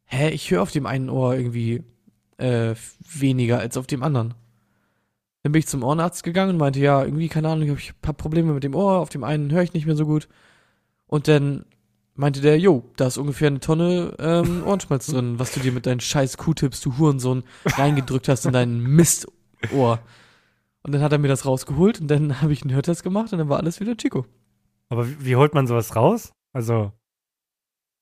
[0.06, 1.82] hä, ich höre auf dem einen Ohr irgendwie
[2.38, 4.34] äh, weniger als auf dem anderen.
[5.42, 8.02] Dann bin ich zum Ohrenarzt gegangen und meinte, ja, irgendwie, keine Ahnung, ich habe ein
[8.02, 10.28] paar Probleme mit dem Ohr, auf dem einen höre ich nicht mehr so gut.
[11.06, 11.66] Und dann
[12.14, 15.86] meinte der, jo, da ist ungefähr eine Tonne ähm, Ohrenschmalz drin, was du dir mit
[15.86, 17.44] deinen scheiß Q-Tips, du Hurensohn,
[17.76, 20.00] reingedrückt hast in dein Mistohr.
[20.84, 23.38] Und dann hat er mir das rausgeholt und dann habe ich einen Hörtest gemacht und
[23.38, 24.26] dann war alles wieder Chico.
[24.90, 26.32] Aber wie, wie holt man sowas raus?
[26.52, 26.92] Also,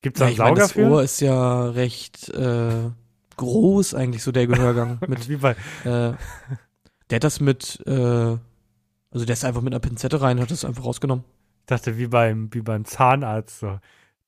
[0.02, 0.90] gibt's da Ja, einen ich meine, Sauger das für?
[0.90, 2.90] Ohr ist ja recht äh,
[3.36, 4.98] groß eigentlich, so der Gehörgang.
[5.06, 9.80] mit, wie bei, äh, der hat das mit, äh, also der ist einfach mit einer
[9.80, 11.24] Pinzette rein, hat das einfach rausgenommen.
[11.60, 13.78] ich dachte, wie beim, wie beim Zahnarzt so.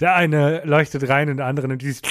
[0.00, 2.02] Der eine leuchtet rein und der andere nimmt dieses.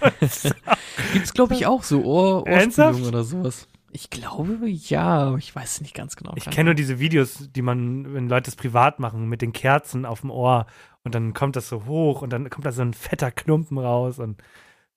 [1.12, 2.46] Gibt's, glaube ich, auch so Ohr?
[2.46, 3.66] Ohrspülung oder sowas.
[3.92, 6.32] Ich glaube, ja, aber ich weiß es nicht ganz genau.
[6.36, 10.06] Ich kenne nur diese Videos, die man, wenn Leute es privat machen, mit den Kerzen
[10.06, 10.66] auf dem Ohr
[11.02, 14.18] und dann kommt das so hoch und dann kommt da so ein fetter Klumpen raus
[14.18, 14.40] und.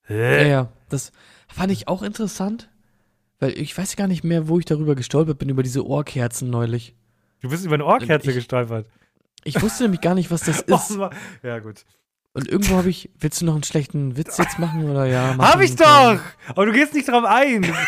[0.08, 1.12] Ja, ja, das
[1.48, 2.70] fand ich auch interessant,
[3.40, 6.94] weil ich weiß gar nicht mehr, wo ich darüber gestolpert bin, über diese Ohrkerzen neulich.
[7.42, 8.86] Du bist über eine Ohrkerze Ich- gestolpert.
[9.46, 10.98] Ich wusste nämlich gar nicht, was das ist.
[11.42, 11.84] Ja, gut.
[12.34, 15.30] Und irgendwo habe ich, willst du noch einen schlechten Witz jetzt machen oder ja?
[15.30, 16.18] Hab machen, ich komm.
[16.18, 16.20] doch!
[16.48, 17.64] Aber du gehst nicht drauf ein.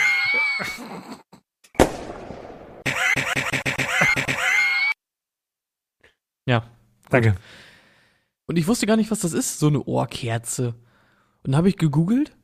[6.48, 6.64] Ja.
[7.10, 7.36] Danke.
[8.46, 10.70] Und ich wusste gar nicht, was das ist, so eine Ohrkerze.
[11.44, 12.36] Und dann habe ich gegoogelt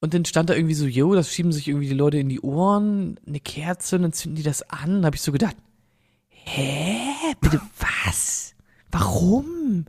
[0.00, 2.40] und dann stand da irgendwie so, yo, das schieben sich irgendwie die Leute in die
[2.40, 5.02] Ohren, eine Kerze und dann zünden die das an.
[5.02, 5.56] Da habe ich so gedacht,
[6.28, 7.02] hä?
[7.40, 8.54] Bitte was?
[8.90, 9.86] Warum?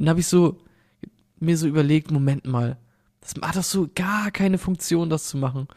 [0.00, 0.58] Dann habe ich so
[1.40, 2.78] mir so überlegt, Moment mal,
[3.20, 5.68] das hat doch so gar keine Funktion, das zu machen.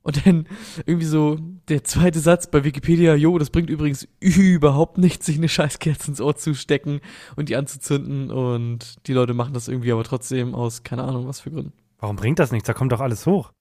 [0.00, 0.48] Und dann
[0.86, 1.36] irgendwie so
[1.68, 6.20] der zweite Satz bei Wikipedia, jo, das bringt übrigens überhaupt nichts, sich eine Scheißkerze ins
[6.22, 7.02] Ohr zu stecken
[7.36, 11.40] und die anzuzünden und die Leute machen das irgendwie aber trotzdem aus, keine Ahnung, was
[11.40, 11.74] für Gründen.
[11.98, 12.68] Warum bringt das nichts?
[12.68, 13.52] Da kommt doch alles hoch.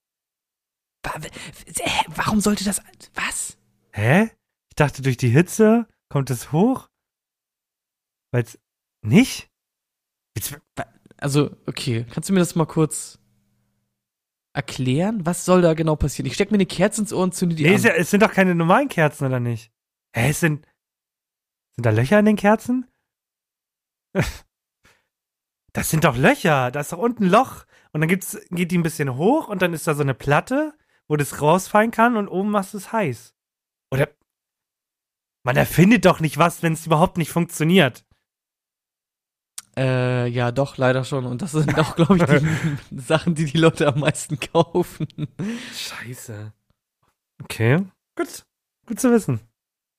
[2.15, 2.81] Warum sollte das,
[3.13, 3.57] was?
[3.91, 4.29] Hä?
[4.69, 6.87] Ich dachte, durch die Hitze kommt es hoch?
[8.31, 8.57] Weil's
[9.01, 9.49] nicht?
[10.37, 10.59] Jetzt,
[11.17, 13.17] Also, okay, kannst du mir das mal kurz
[14.53, 15.25] erklären?
[15.25, 16.27] Was soll da genau passieren?
[16.27, 17.81] Ich steck mir eine Kerze ins Ohr und zünde die nee, an.
[17.81, 19.71] ja, es sind doch keine normalen Kerzen, oder nicht?
[20.15, 20.65] Hä, es sind,
[21.75, 22.85] sind da Löcher in den Kerzen?
[25.73, 26.71] Das sind doch Löcher.
[26.71, 27.65] Da ist doch unten ein Loch.
[27.91, 30.73] Und dann gibt's, geht die ein bisschen hoch und dann ist da so eine Platte,
[31.07, 33.35] wo das rausfallen kann und oben machst du es heiß.
[33.91, 34.09] Oder
[35.43, 38.06] man erfindet doch nicht was, wenn es überhaupt nicht funktioniert.
[39.77, 41.25] Äh, ja, doch, leider schon.
[41.25, 45.07] Und das sind auch, glaube ich, die Sachen, die die Leute am meisten kaufen.
[45.73, 46.51] Scheiße.
[47.43, 47.83] Okay.
[48.15, 48.45] Gut.
[48.87, 49.39] Gut zu wissen.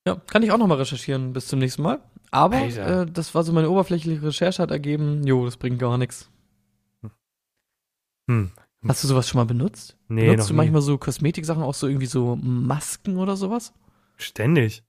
[0.06, 2.00] Ja, kann ich auch nochmal recherchieren bis zum nächsten Mal.
[2.30, 6.28] Aber äh, das war so meine oberflächliche Recherche, hat ergeben, jo, das bringt gar nichts.
[8.28, 8.50] Hm.
[8.86, 9.96] Hast du sowas schon mal benutzt?
[10.08, 10.56] Nee, Benutzt noch du nie.
[10.58, 13.72] manchmal so Kosmetiksachen, auch so irgendwie so Masken oder sowas?
[14.16, 14.82] Ständig.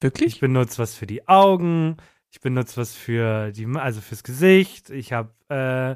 [0.00, 0.34] Wirklich?
[0.34, 1.96] Ich benutze was für die Augen.
[2.34, 4.90] Ich benutze was für die, also fürs Gesicht.
[4.90, 5.92] Ich habe äh,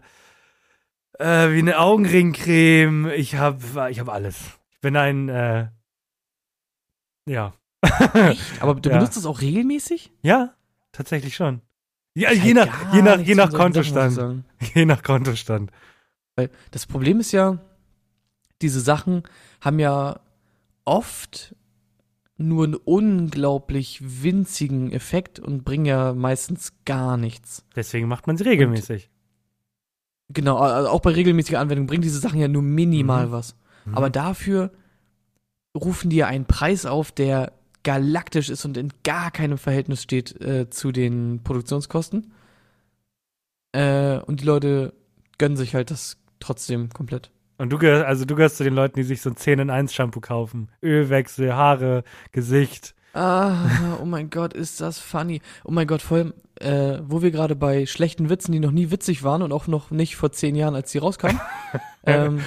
[1.19, 3.11] äh, wie eine Augenringcreme.
[3.11, 4.39] Ich habe, ich habe alles.
[4.71, 5.67] Ich bin ein, äh,
[7.27, 7.55] ja.
[8.15, 8.63] Echt?
[8.63, 8.99] Aber du Ja.
[8.99, 10.13] benutzt das auch regelmäßig?
[10.23, 10.55] Ja,
[10.93, 11.61] tatsächlich schon.
[12.15, 14.13] Ja, je nach, je nach, je nach Sachen, Kontostand.
[14.15, 14.45] sagen.
[14.75, 15.73] Je nach Kontostand.
[16.37, 17.59] Weil das Problem ist ja,
[18.63, 19.25] diese Sachen
[19.61, 20.21] haben ja
[20.85, 21.57] oft
[22.39, 27.65] nur einen unglaublich winzigen Effekt und bringen ja meistens gar nichts.
[27.75, 29.11] Deswegen macht man sie regelmäßig.
[30.31, 33.33] Genau, also auch bei regelmäßiger Anwendung bringen diese Sachen ja nur minimal Mhm.
[33.33, 33.57] was.
[33.87, 33.95] Mhm.
[33.95, 34.71] Aber dafür
[35.77, 40.41] rufen die ja einen Preis auf, der galaktisch ist und in gar keinem Verhältnis steht
[40.41, 42.33] äh, zu den Produktionskosten.
[43.73, 44.93] Äh, und die Leute
[45.39, 47.31] gönnen sich halt das trotzdem komplett.
[47.59, 49.71] Und du gehörst, also du gehörst zu den Leuten, die sich so ein 10 in
[49.71, 50.69] 1 Shampoo kaufen.
[50.83, 52.95] Ölwechsel, Haare, Gesicht.
[53.15, 55.41] Ah, oh mein Gott, ist das funny.
[55.65, 58.91] Oh mein Gott, vor allem, äh, wo wir gerade bei schlechten Witzen, die noch nie
[58.93, 61.41] witzig waren und auch noch nicht vor zehn Jahren, als die rauskamen.
[62.07, 62.41] ähm,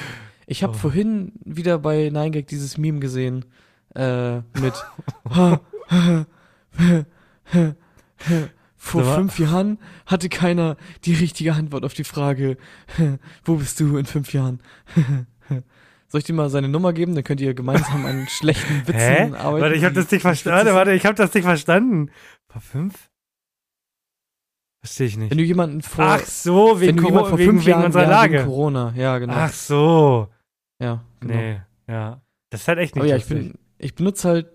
[0.48, 0.78] ich habe Oh.
[0.78, 3.44] vorhin wieder bei 9gag dieses Meme gesehen
[3.96, 4.74] äh, mit
[8.84, 9.16] Vor mal.
[9.16, 12.58] fünf Jahren hatte keiner die richtige Antwort auf die Frage,
[13.46, 14.60] wo bist du in fünf Jahren?
[16.08, 17.14] Soll ich dir mal seine Nummer geben?
[17.14, 19.32] Dann könnt ihr gemeinsam an schlechten Witzen Hä?
[19.34, 19.62] arbeiten.
[19.62, 20.58] Warte, ich habe die das nicht verstanden.
[20.58, 22.10] Warte, warte, ich habe das nicht verstanden.
[22.48, 23.10] Vor fünf?
[24.84, 25.30] Verstehe ich nicht.
[25.30, 27.70] Wenn du jemanden vor, Ach so, wenn wegen, du jemanden Coro vor wegen, fünf wegen
[27.70, 28.34] Jahren unserer ja, Lage.
[28.34, 29.34] Wegen Corona, ja, genau.
[29.36, 30.28] Ach so.
[30.80, 31.34] ja, genau.
[31.36, 32.20] Nee, ja.
[32.50, 34.48] Das ist halt echt nicht Aber ja, ich, bin, ich benutze halt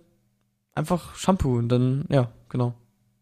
[0.75, 2.75] einfach Shampoo und dann, ja, genau.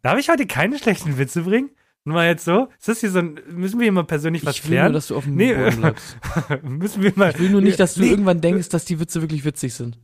[0.04, 1.70] Darf ich heute keine schlechten Witze bringen?
[2.04, 2.68] Nur mal jetzt so?
[2.78, 5.06] Ist das hier so ein, müssen wir hier mal persönlich was ich will nur, dass
[5.06, 6.18] du auf dem Nee, Boden bleibst.
[6.62, 7.30] müssen wir mal.
[7.30, 8.10] Ich will nur nicht, dass du Nee.
[8.10, 9.98] irgendwann denkst, dass die Witze wirklich witzig sind.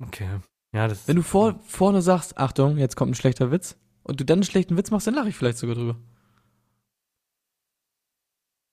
[0.00, 0.28] Okay.
[0.72, 4.24] Ja, das Wenn du vor, vorne sagst, Achtung, jetzt kommt ein schlechter Witz, und du
[4.26, 5.96] dann einen schlechten Witz machst, dann lache ich vielleicht sogar drüber.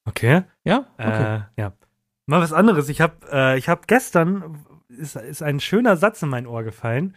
[0.04, 0.44] Okay.
[0.66, 0.88] Ja?
[0.98, 1.36] Okay.
[1.38, 1.74] Äh, ja.
[2.26, 2.90] Mal was anderes.
[2.90, 7.16] Ich habe äh, ich hab gestern, ist, ist ein schöner Satz in mein Ohr gefallen.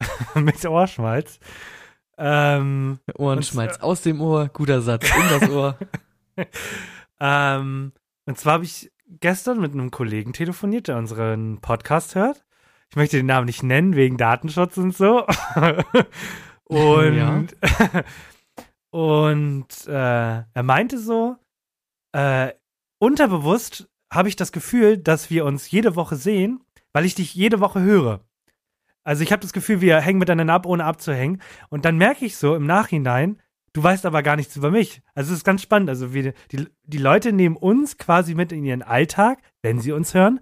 [0.34, 1.38] Mit Ohrschmalz.
[2.16, 5.78] Ähm, Ohrenschmalz aus dem Ohr, guter Satz, in das Ohr.
[7.20, 7.92] ähm,
[8.26, 12.44] und zwar habe ich gestern mit einem Kollegen telefoniert, der unseren Podcast hört.
[12.90, 15.26] Ich möchte den Namen nicht nennen, wegen Datenschutz und so.
[16.64, 17.56] und
[18.90, 21.36] und äh, er meinte so,
[22.12, 22.52] äh,
[22.98, 26.60] unterbewusst habe ich das Gefühl, dass wir uns jede Woche sehen,
[26.92, 28.20] weil ich dich jede Woche höre.
[29.04, 31.40] Also ich habe das Gefühl, wir hängen miteinander ab, ohne abzuhängen.
[31.68, 33.40] Und dann merke ich so im Nachhinein,
[33.74, 35.02] du weißt aber gar nichts über mich.
[35.14, 35.90] Also es ist ganz spannend.
[35.90, 40.14] Also wir, die, die Leute nehmen uns quasi mit in ihren Alltag, wenn sie uns
[40.14, 40.40] hören.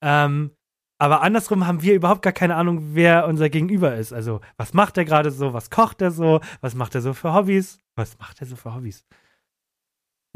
[0.00, 0.52] Ähm,
[0.98, 4.12] aber andersrum haben wir überhaupt gar keine Ahnung, wer unser Gegenüber ist.
[4.12, 7.34] Also was macht er gerade so, was kocht er so, was macht er so für
[7.34, 9.04] Hobbys, was macht er so für Hobbys.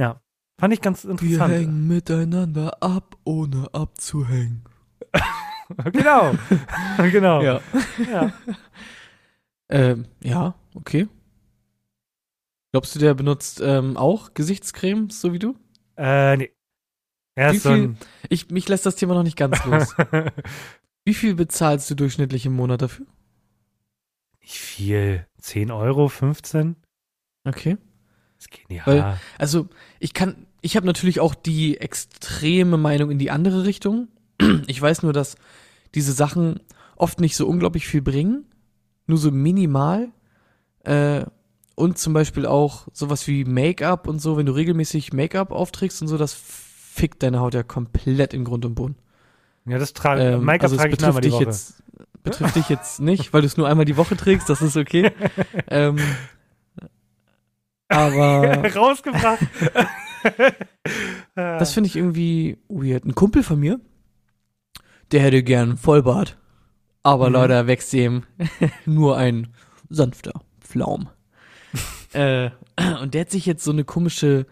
[0.01, 0.21] Ja,
[0.59, 1.55] fand ich ganz Wir interessant.
[1.55, 4.64] hängen miteinander ab, ohne abzuhängen.
[5.92, 6.35] genau,
[6.98, 7.42] genau.
[7.42, 7.61] Ja.
[8.11, 8.33] ja.
[9.68, 11.09] Ähm, ja, okay.
[12.72, 15.57] Glaubst du, der benutzt ähm, auch Gesichtscremes, so wie du?
[15.96, 16.52] Äh, nee.
[17.35, 19.94] Er Wie ist so viel- ein Ich, mich lässt das Thema noch nicht ganz los.
[21.04, 23.07] Wie viel bezahlst du durchschnittlich im Monat dafür?
[24.40, 25.26] Nicht viel.
[25.40, 26.76] 10 Euro, 15?
[27.44, 27.78] Okay.
[28.37, 28.87] Das geht ja.
[28.87, 29.68] Weil- Also,
[30.00, 34.09] ich kann, ich habe natürlich auch die extreme Meinung in die andere Richtung.
[34.66, 35.37] Ich weiß nur, dass
[35.94, 36.61] diese Sachen
[36.96, 38.44] oft nicht so unglaublich viel bringen,
[39.07, 40.09] nur so minimal.
[40.85, 41.24] Äh,
[41.74, 46.09] und zum Beispiel auch sowas wie Make-up und so, wenn du regelmäßig Make-up aufträgst und
[46.09, 48.96] so, das fickt deine Haut ja komplett in Grund und Boden.
[49.64, 51.83] ja, das trage Ähm, Make-up also trage ich betrifft dich jetzt
[52.24, 55.12] betrifft dich jetzt nicht, weil du es nur einmal die Woche trägst, das ist okay.
[55.68, 55.98] ähm,
[57.88, 59.40] aber Rausgebracht.
[61.35, 63.05] Das finde ich irgendwie weird.
[63.05, 63.79] Ein Kumpel von mir,
[65.12, 66.37] der hätte gern Vollbart.
[67.03, 67.35] Aber Mhm.
[67.35, 68.25] leider wächst ihm
[68.87, 69.49] nur ein
[69.88, 71.09] sanfter Pflaum.
[72.12, 72.51] äh,
[73.03, 74.47] und der hat sich jetzt so eine komische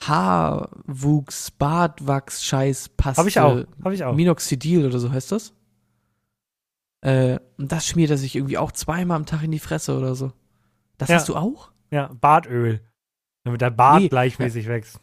[0.00, 3.18] Haarwuchs, Bartwachs, Scheiß, Paste.
[3.18, 3.64] Habe ich auch.
[3.84, 4.14] Habe ich auch.
[4.14, 5.54] Minoxidil oder so heißt das.
[7.00, 10.14] Äh, und das schmiert er sich irgendwie auch zweimal am Tag in die Fresse oder
[10.14, 10.32] so.
[10.98, 11.16] Das Ja.
[11.16, 11.72] hast du auch?
[11.90, 12.80] Ja, Bartöl.
[13.44, 14.08] Damit der Bart Nee.
[14.08, 15.00] gleichmäßig wächst.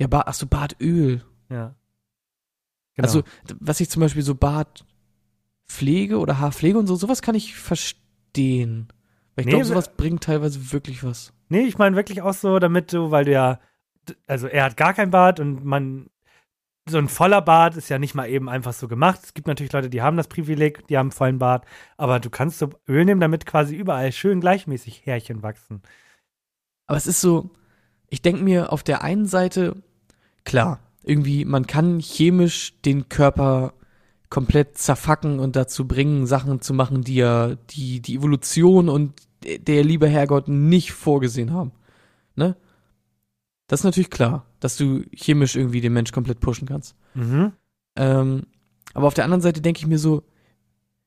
[0.00, 1.22] Ja, Bar, ach so, Bartöl.
[1.50, 1.74] Ja.
[2.98, 3.06] Genau.
[3.06, 3.22] Also,
[3.60, 8.88] was ich zum Beispiel so Bartpflege oder Haarpflege und so, sowas kann ich verstehen.
[9.34, 11.32] Weil ich Nee, glaube, sowas bringt teilweise wirklich was.
[11.48, 13.60] Nee, ich meine wirklich auch so, damit du, weil du ja,
[14.26, 16.10] also er hat gar kein Bart und man,
[16.88, 19.20] so ein voller Bart ist ja nicht mal eben einfach so gemacht.
[19.22, 22.30] Es gibt natürlich Leute, die haben das Privileg, die haben einen vollen Bart, aber du
[22.30, 25.82] kannst so Öl nehmen, damit quasi überall schön gleichmäßig Härchen wachsen.
[26.86, 27.50] Aber es ist so,
[28.08, 29.76] ich denke mir auf der einen Seite,
[30.44, 33.72] klar, irgendwie, man kann chemisch den Körper
[34.30, 39.84] komplett zerfacken und dazu bringen, Sachen zu machen, die ja die, die Evolution und der
[39.84, 41.72] liebe Herrgott nicht vorgesehen haben.
[42.36, 42.56] Ne?
[43.68, 46.94] Das ist natürlich klar, dass du chemisch irgendwie den Mensch komplett pushen kannst.
[47.14, 47.52] Mhm.
[47.96, 48.42] Ähm,
[48.92, 50.24] aber auf der anderen Seite denke ich mir so,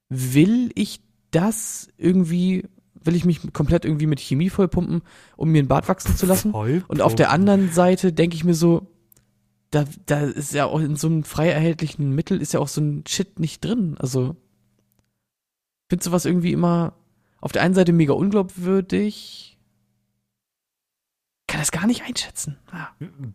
[0.09, 2.67] will ich das irgendwie,
[3.03, 5.01] will ich mich komplett irgendwie mit Chemie vollpumpen,
[5.37, 6.51] um mir einen Bart wachsen zu lassen?
[6.51, 8.87] Voll Und auf der anderen Seite denke ich mir so,
[9.71, 12.81] da, da ist ja auch in so einem frei erhältlichen Mittel ist ja auch so
[12.81, 13.95] ein Shit nicht drin.
[13.99, 14.35] Also,
[15.83, 16.93] ich finde sowas irgendwie immer
[17.39, 19.57] auf der einen Seite mega unglaubwürdig.
[21.47, 22.57] Kann das gar nicht einschätzen.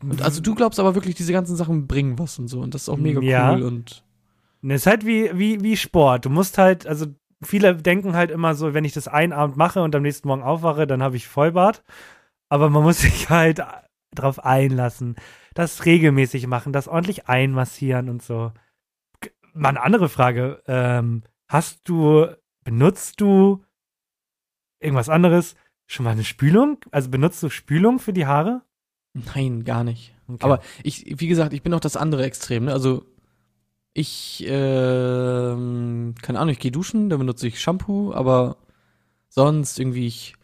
[0.03, 2.61] Und also du glaubst aber wirklich, diese ganzen Sachen bringen was und so.
[2.61, 3.53] Und das ist auch mega Ja.
[3.53, 4.05] cool und
[4.62, 6.25] Ne, ist halt wie, wie, wie Sport.
[6.25, 7.07] Du musst halt, also
[7.42, 10.42] viele denken halt immer so, wenn ich das einen Abend mache und am nächsten Morgen
[10.42, 11.85] aufwache, dann habe ich Vollbart.
[12.49, 13.62] Aber man muss sich halt
[14.14, 15.16] drauf einlassen,
[15.56, 18.52] das regelmäßig machen, das ordentlich einmassieren und so.
[19.54, 20.62] Mal eine andere Frage.
[20.66, 22.26] Ähm, hast du,
[22.62, 23.64] benutzt du
[24.80, 25.56] irgendwas anderes?
[25.86, 26.78] Schon mal eine Spülung?
[26.90, 28.62] Also benutzt du Spülung für die Haare?
[29.34, 30.14] nein, gar nicht.
[30.28, 30.44] Okay.
[30.44, 32.66] Aber ich, wie gesagt, ich bin auch das andere Extrem.
[32.66, 32.72] Ne?
[32.72, 33.06] Also
[33.94, 38.58] ich, ähm, keine Ahnung, ich gehe duschen, dann benutze ich Shampoo, aber
[39.30, 40.34] sonst irgendwie, ich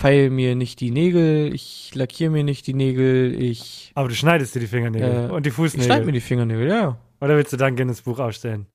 [0.00, 4.54] feile mir nicht die Nägel, ich lackiere mir nicht die Nägel, ich, Aber du schneidest
[4.54, 6.12] dir die Fingernägel Äh, und die ich schneide mir Fußnägel.
[6.12, 6.98] die Fingernägel, ja.
[7.20, 8.66] Oder willst du dann Guinness Buch aufstellen?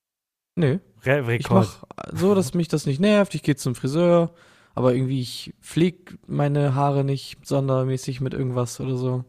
[0.55, 1.65] Nö, Re ich Rekord.
[1.65, 1.83] mach
[2.13, 4.33] so, dass mich das nicht nervt, ich gehe zum Friseur,
[4.75, 9.25] aber irgendwie, ich pflege meine Haare nicht sondermäßig mit irgendwas oder so.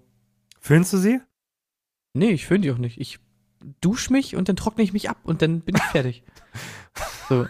[0.60, 1.18] Föhnst du sie?
[2.12, 3.00] Nee, ich finde die auch nicht.
[3.00, 3.18] Ich
[3.80, 6.22] dusch mich und dann trockne ich mich ab und dann bin ich fertig.
[7.28, 7.46] so.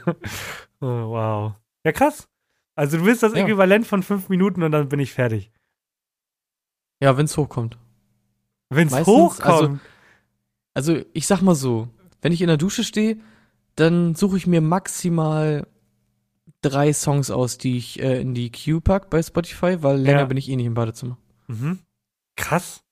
[0.81, 1.53] Oh, wow.
[1.85, 2.29] Ja, krass.
[2.77, 3.45] Also du bist das Ja.
[3.45, 5.51] Äquivalent von fünf Minuten und dann bin ich fertig.
[7.03, 7.79] Ja, wenn's hochkommt.
[8.71, 9.81] Wenn es Meistens, hochkommt.
[10.75, 11.89] Also, ich sag mal so,
[12.23, 13.19] wenn ich in der Dusche stehe,
[13.77, 15.67] dann suche ich mir maximal
[16.63, 20.25] drei Songs aus, die ich äh, in die Queue pack bei Spotify, weil länger Ja.
[20.27, 21.19] bin ich eh nicht im Badezimmer.
[21.49, 21.79] mhm.
[22.37, 22.83] Krass.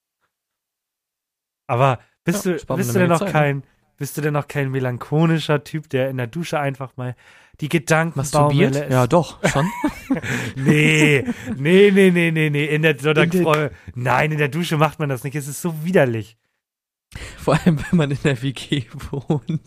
[1.67, 3.63] Aber bist Ja, du, bist du denn noch Zeit, kein,
[3.97, 7.15] bist du denn noch kein melancholischer Typ, der in der Dusche einfach mal
[7.61, 8.91] die Gedanken Masturbiert?
[8.91, 9.67] Ja, doch, schon.
[10.57, 11.25] Nee,
[11.57, 12.65] nee, nee, nee, nee, nee.
[12.67, 15.35] In der, Frau- nein, in der Dusche macht man das nicht.
[15.35, 16.37] Es ist so widerlich.
[17.39, 19.63] Vor allem, wenn man in der WG wohnt.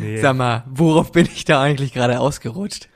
[0.00, 0.20] Nee.
[0.20, 2.88] Sag mal, worauf bin ich da eigentlich gerade ausgerutscht?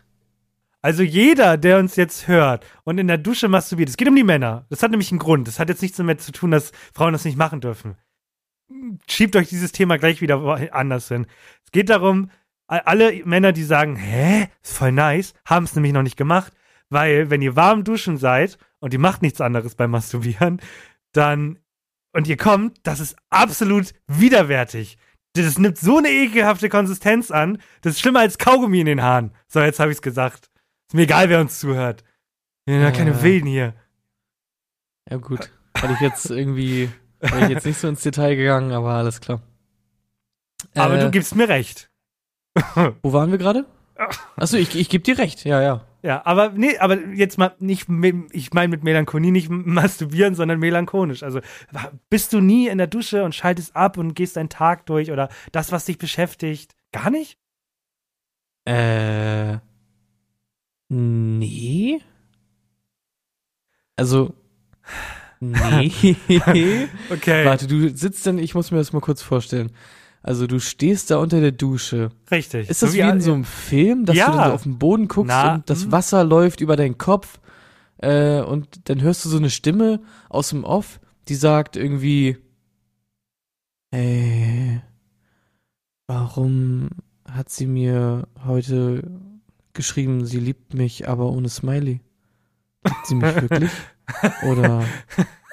[0.81, 4.25] Also jeder, der uns jetzt hört und in der Dusche masturbiert, es geht um die
[4.25, 4.67] Männer.
[4.69, 5.47] Das hat nämlich einen Grund.
[5.47, 7.95] Das hat jetzt nichts damit zu tun, dass Frauen das nicht machen dürfen.
[9.09, 10.41] Schiebt euch dieses Thema gleich wieder
[10.75, 11.27] anders hin.
[11.65, 12.31] Es geht darum,
[12.81, 16.53] alle Männer, die sagen, hä, ist voll nice, haben es nämlich noch nicht gemacht,
[16.89, 20.61] weil wenn ihr warm duschen seid und ihr macht nichts anderes beim Masturbieren,
[21.13, 21.59] dann
[22.15, 24.99] und ihr kommt, das ist absolut widerwärtig.
[25.35, 29.33] Das nimmt so eine ekelhafte Konsistenz an, das ist schlimmer als Kaugummi in den Haaren.
[29.49, 30.51] So, jetzt habe ich's gesagt.
[30.89, 32.05] Ist mir egal, wer uns zuhört.
[32.67, 33.23] Wir sind ja keine.
[33.23, 33.75] Wilden hier.
[35.11, 35.51] Ja, gut.
[35.77, 39.41] Hatte ich jetzt irgendwie, wäre ich jetzt nicht so ins Detail gegangen, aber alles klar.
[40.75, 41.91] Aber Äh, du gibst mir recht.
[43.03, 43.65] Wo waren wir gerade?
[44.37, 45.45] Achso, ich, ich gebe dir recht.
[45.45, 45.87] Ja, ja.
[46.03, 50.59] Ja, aber nee, aber jetzt mal nicht, mit- ich meine mit Melancholie nicht masturbieren, sondern
[50.59, 51.23] melancholisch.
[51.23, 51.41] Also
[52.11, 55.29] bist du nie in der Dusche und schaltest ab und gehst deinen Tag durch oder
[55.53, 56.75] das, was dich beschäftigt?
[56.91, 57.38] Gar nicht?
[58.65, 59.59] Äh.
[60.88, 62.01] Nee.
[63.97, 64.35] Also.
[65.41, 66.17] Nee.
[67.11, 69.71] Okay, Warte, du sitzt dann, ich muss mir das mal kurz vorstellen.
[70.25, 72.11] Also du stehst da unter der Dusche.
[72.31, 72.71] richtig.
[72.71, 74.31] Ist das So wie in all- so einem Film, dass Ja.
[74.31, 75.93] du dann so auf den Boden guckst Na, und das mm.
[75.93, 77.41] Wasser läuft über deinen Kopf
[77.99, 82.37] äh, und dann hörst du so eine Stimme aus dem Off, die sagt irgendwie,
[83.91, 84.81] ey,
[86.07, 86.91] warum
[87.31, 89.03] hat sie mir heute
[89.73, 92.01] geschrieben, sie liebt mich, aber ohne Smiley?
[92.85, 93.71] Liebt sie mich wirklich?
[94.43, 94.85] Oder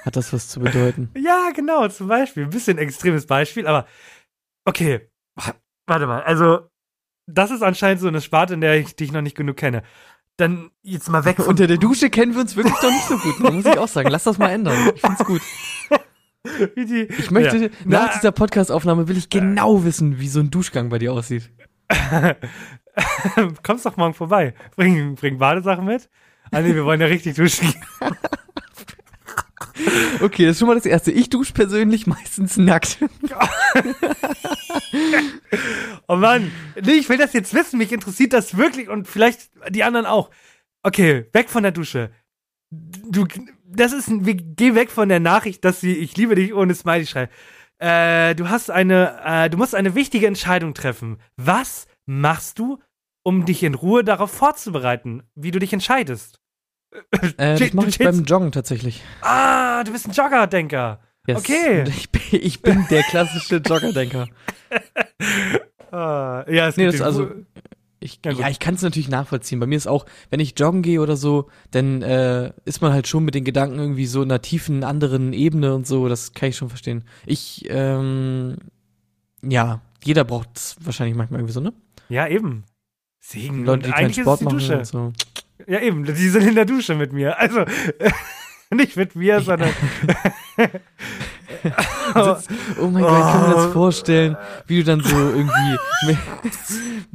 [0.04, 1.10] hat das was zu bedeuten?
[1.16, 2.44] Ja, genau, zum Beispiel.
[2.44, 3.86] Ein bisschen extremes Beispiel, aber
[4.70, 5.08] okay.
[5.86, 6.60] Warte mal, also
[7.26, 9.82] das ist anscheinend so eine Sparte, in der ich dich noch nicht genug kenne.
[10.36, 13.40] Dann jetzt mal weg Unter der Dusche kennen wir uns wirklich doch nicht so gut,
[13.40, 13.50] ne?
[13.50, 14.08] muss ich auch sagen.
[14.10, 14.92] Lass das mal ändern.
[14.94, 15.42] Ich find's gut.
[16.76, 17.68] die, Ich möchte, Ja.
[17.84, 21.50] nach Na- dieser Podcast-Aufnahme will ich genau wissen, wie so ein Duschgang bei dir aussieht.
[23.62, 24.54] Kommst doch morgen vorbei.
[24.76, 26.08] Bring, bring Badesachen mit.
[26.52, 27.72] Ah nee, wir wollen ja richtig duschen.
[30.20, 31.10] Okay, das ist schon mal das Erste.
[31.10, 32.98] Ich dusche persönlich meistens nackt.
[36.08, 36.50] Oh Mann,
[36.82, 37.78] nee, ich will das jetzt wissen.
[37.78, 40.30] Mich interessiert das wirklich und vielleicht die anderen auch.
[40.82, 42.10] Okay, weg von der Dusche.
[42.70, 43.26] Du,
[43.64, 44.24] das ist, ein-
[44.56, 47.32] gehen weg von der Nachricht, dass sie, ich liebe dich ohne Smiley schreibt.
[47.78, 51.18] Äh, du hast eine, äh, du musst eine wichtige Entscheidung treffen.
[51.36, 52.78] Was machst du,
[53.22, 56.40] um dich in Ruhe darauf vorzubereiten, wie du dich entscheidest?
[57.36, 59.02] Äh, das mache ich beim Joggen tatsächlich.
[59.22, 61.00] Ah, du bist ein Jogger-Denker.
[61.30, 61.38] Yes.
[61.38, 61.84] Okay.
[61.88, 64.28] Ich bin, ich bin der klassische Joggerdenker.
[65.92, 67.30] Ah, ja, es Nee, gibt das also.
[67.98, 69.58] Ich, Ja, ja, ich kann es natürlich nachvollziehen.
[69.60, 73.08] Bei mir ist auch, wenn ich joggen gehe oder so, dann äh, ist man halt
[73.08, 76.08] schon mit den Gedanken irgendwie so in einer tiefen anderen Ebene und so.
[76.08, 77.04] Das kann ich schon verstehen.
[77.26, 78.56] Ich, ähm,
[79.42, 81.72] ja, jeder braucht es wahrscheinlich manchmal irgendwie so, ne?
[82.08, 82.64] Ja, eben.
[83.18, 83.64] Segen.
[83.64, 85.12] Leute, die keinen Sport machen und so.
[85.66, 86.04] Ja, eben.
[86.04, 87.38] Die sind in der Dusche mit mir.
[87.38, 87.64] Also,
[88.74, 89.70] nicht mit mir, sondern.
[92.14, 93.72] Oh mein Gott, ich kann mir das Oh.
[93.72, 96.16] vorstellen, wie du dann so irgendwie,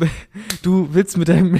[0.61, 1.59] du willst mit deinem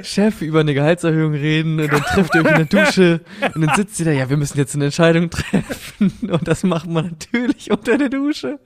[0.00, 3.20] Chef über eine Gehaltserhöhung reden und dann trefft ihr euch in der Dusche
[3.54, 6.88] und dann sitzt ihr da, ja, wir müssen jetzt eine Entscheidung treffen und das macht
[6.88, 8.58] man natürlich unter der Dusche.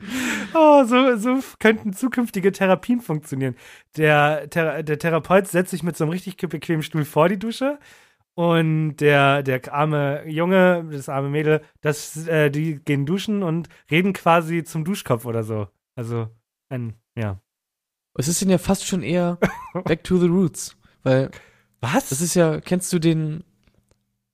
[0.55, 3.57] Oh, so, so könnten zukünftige Therapien funktionieren.
[3.97, 7.79] Der, der Therapeut setzt sich mit so einem richtig bequemen Stuhl vor die Dusche
[8.35, 14.13] und der, der arme Junge, das arme Mädel, das, äh, die gehen duschen und reden
[14.13, 15.69] quasi zum Duschkopf oder so.
[15.95, 16.29] Also,
[16.69, 17.41] ein, ja.
[18.15, 19.39] Es ist denn ja fast schon eher
[19.85, 21.31] back to the roots, weil
[21.81, 22.09] Was?
[22.09, 23.45] das ist ja, kennst du den,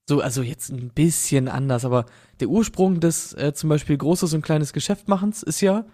[0.09, 2.07] so, also jetzt ein bisschen anders, aber
[2.41, 5.85] der Ursprung des äh, zum Beispiel großes und kleines Geschäftmachens ist ja,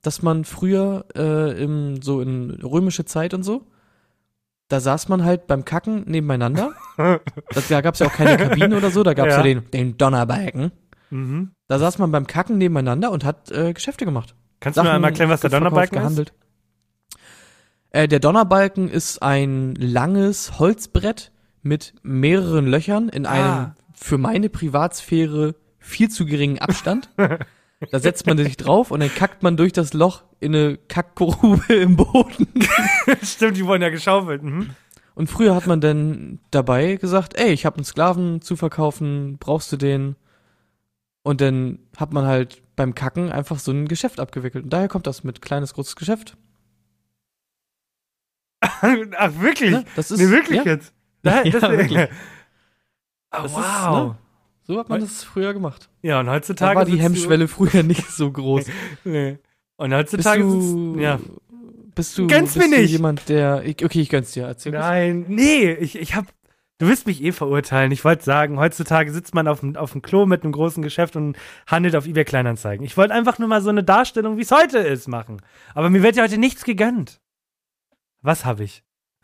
[0.00, 3.66] dass man früher äh, im, so in römische Zeit und so,
[4.72, 6.72] da saß man halt beim Kacken nebeneinander.
[7.50, 9.38] Das, da gab es ja auch keine Kabine oder so, da gab es ja.
[9.38, 9.42] Ja.
[9.44, 10.72] den, den Donnerbalken.
[11.10, 11.50] mhm.
[11.68, 14.34] Da saß man beim Kacken nebeneinander und hat äh, Geschäfte gemacht.
[14.60, 16.02] Kannst du mir einmal erklären, was der Donnerbalken ist?
[16.02, 16.32] gehandelt.
[17.90, 23.76] Äh, der Donnerbalken ist ein langes Holzbrett mit mehreren Löchern in einem Ah.
[23.94, 27.10] für meine Privatsphäre viel zu geringen Abstand.
[27.90, 31.72] da setzt man sich drauf und dann kackt man durch das Loch in eine Kackgrube
[31.74, 32.48] im Boden.
[33.22, 34.42] Stimmt, die wurden ja geschaufelt.
[34.42, 34.70] Mhm.
[35.14, 39.70] Und früher hat man dann dabei gesagt, ey, ich habe einen Sklaven zu verkaufen, brauchst
[39.72, 40.16] du den?
[41.22, 44.64] Und dann hat man halt beim Kacken einfach so ein Geschäft abgewickelt.
[44.64, 46.36] Und daher kommt das mit kleines, großes Geschäft.
[48.60, 49.72] Ach, wirklich?
[49.72, 49.84] Ne?
[49.96, 50.92] Das ist, nee, wirklich ja, jetzt?
[51.22, 52.08] Da, Ja, das, wirklich.
[53.32, 54.08] Oh, ist, wow.
[54.08, 54.18] ne?
[54.64, 55.88] So hat man das früher gemacht.
[56.02, 56.76] Ja, und Da heutzutage.
[56.76, 58.64] war die Hemmschwelle früher nicht so groß.
[58.66, 58.70] Du,
[59.10, 59.38] nee.
[59.76, 60.42] Und Bist heutzutage.
[60.42, 60.60] du,
[60.92, 61.20] sitzt, ja.
[61.94, 62.90] bist du, Gönn's bist mir du nicht.
[62.92, 64.72] jemand, der, ich, okay, ich gönn's dir, erzähl.
[64.72, 66.26] Nein, nee, ich, ich hab.
[66.78, 67.92] Du wirst mich eh verurteilen.
[67.92, 71.14] Ich wollte sagen, heutzutage sitzt man auf dem, auf dem Klo mit einem großen Geschäft
[71.14, 71.36] und
[71.66, 72.84] handelt auf eBay Kleinanzeigen.
[72.84, 75.40] Ich wollte einfach nur mal so eine Darstellung, wie es heute ist, machen.
[75.74, 77.20] Aber mir wird ja heute nichts gegönnt.
[78.20, 78.82] Was habe ich?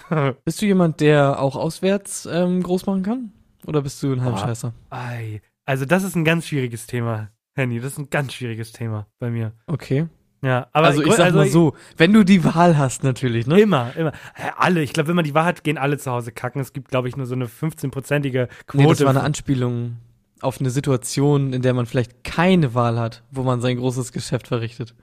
[0.45, 3.32] Bist du jemand, der auch auswärts ähm, groß machen kann?
[3.67, 4.23] Oder bist du ein.
[4.25, 4.73] Heimscheißer?
[4.91, 5.41] Ei.
[5.65, 7.81] Also, das ist ein ganz schwieriges Thema, Henny.
[7.81, 9.53] Das ist ein ganz schwieriges Thema bei mir.
[9.67, 10.09] Okay.
[10.41, 13.61] Ja, aber also ich sag mal so, wenn du die Wahl hast natürlich, ne?
[13.61, 14.13] Immer, immer.
[14.57, 16.61] Alle, ich glaube, wenn man die Wahrheit hat, gehen alle zu Hause kacken.
[16.61, 18.85] Es gibt, glaube ich, nur so eine 15-prozentige Quote.
[18.85, 19.97] Nee, das war eine Anspielung
[20.41, 24.47] auf eine Situation, in der man vielleicht keine Wahl hat, wo man sein großes Geschäft
[24.47, 24.95] verrichtet.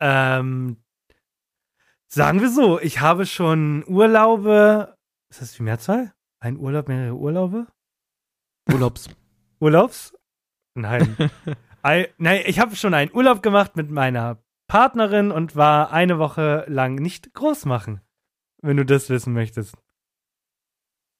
[0.00, 0.76] ähm,
[2.08, 4.96] sagen wir so, ich habe schon Urlaube.
[5.30, 6.12] Ist das die Mehrzahl?
[6.42, 7.68] Ein Urlaub, mehrere Urlaube?
[8.68, 9.08] Urlaubs.
[9.60, 10.12] Urlaubs?
[10.74, 11.16] Nein.
[11.82, 16.64] Ei- Nein, ich habe schon einen Urlaub gemacht mit meiner Partnerin und war eine Woche
[16.66, 18.00] lang nicht groß machen.
[18.60, 19.76] Wenn du das wissen möchtest.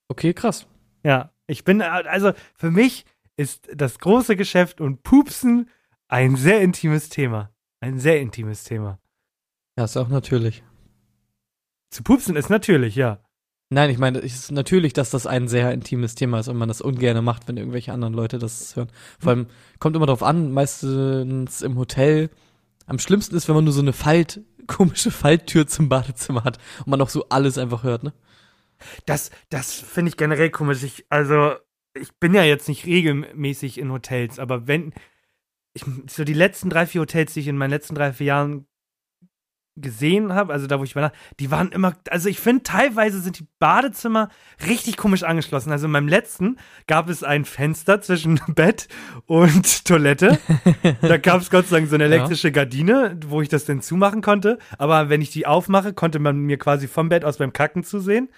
[0.08, 0.66] Okay, krass.
[1.04, 3.04] Ja, ich bin, also für mich
[3.36, 5.70] ist das große Geschäft und Pupsen
[6.08, 7.54] ein sehr intimes Thema.
[7.80, 9.00] Ein sehr intimes Thema.
[9.78, 10.62] Ja, ist auch natürlich.
[11.90, 13.22] Zu pupsen ist natürlich, ja.
[13.72, 16.68] Nein, ich meine, es ist natürlich, dass das ein sehr intimes Thema ist und man
[16.68, 18.90] das ungern macht, wenn irgendwelche anderen Leute das hören.
[19.18, 19.46] Vor allem
[19.78, 22.28] kommt immer drauf an, meistens im Hotel.
[22.84, 26.88] Am schlimmsten ist, wenn man nur so eine Falt, komische Falltür zum Badezimmer hat und
[26.88, 28.12] man auch so alles einfach hört, ne?
[29.06, 30.82] Das, das finde ich generell komisch.
[30.82, 31.54] Ich, also,
[31.94, 34.92] ich bin ja jetzt nicht regelmäßig in Hotels, aber wenn,
[35.72, 38.66] ich, so die letzten drei, vier Hotels, die ich in meinen letzten drei, vier Jahren
[39.76, 43.38] gesehen habe, also da, wo ich war, die waren immer, also ich finde, teilweise sind
[43.38, 44.28] die Badezimmer
[44.66, 45.72] richtig komisch angeschlossen.
[45.72, 48.88] Also in meinem letzten gab es ein Fenster zwischen Bett
[49.26, 50.38] und Toilette.
[51.00, 52.10] da gab es Gott sei Dank so eine Ja.
[52.10, 54.58] elektrische Gardine, wo ich das dann zumachen konnte.
[54.76, 58.28] Aber wenn ich die aufmache, konnte man mir quasi vom Bett aus beim Kacken zusehen.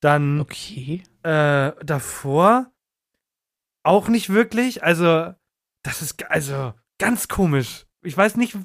[0.00, 1.02] Dann Okay.
[1.24, 2.70] äh, davor
[3.82, 4.84] auch nicht wirklich.
[4.84, 5.32] Also,
[5.82, 7.86] das ist also ganz komisch.
[8.02, 8.56] Ich weiß nicht.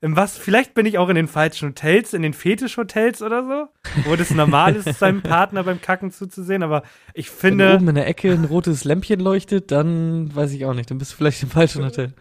[0.00, 3.68] In was, vielleicht bin ich auch in den falschen Hotels, in den Fetischhotels oder so,
[4.08, 6.82] wo das normal ist, seinem Partner beim Kacken zuzusehen, aber
[7.14, 10.74] ich Wenn finde, oben in der Ecke ein rotes Lämpchen leuchtet, dann weiß ich auch
[10.74, 10.90] nicht.
[10.90, 12.14] Dann bist du vielleicht im falschen Hotel.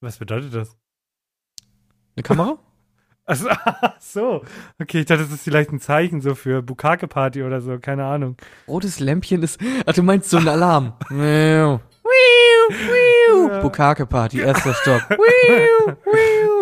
[0.00, 0.76] was bedeutet das?
[2.16, 2.58] Eine Kamera?
[3.24, 4.42] Also, ach so,
[4.80, 8.36] okay, ich dachte, das ist vielleicht ein Zeichen so für Bukake-Party oder so, keine Ahnung.
[8.66, 9.60] Rotes Lämpchen ist.
[9.86, 10.94] Ach, du meinst so ein Alarm.
[13.62, 15.02] Bukake-Party, erster Stock.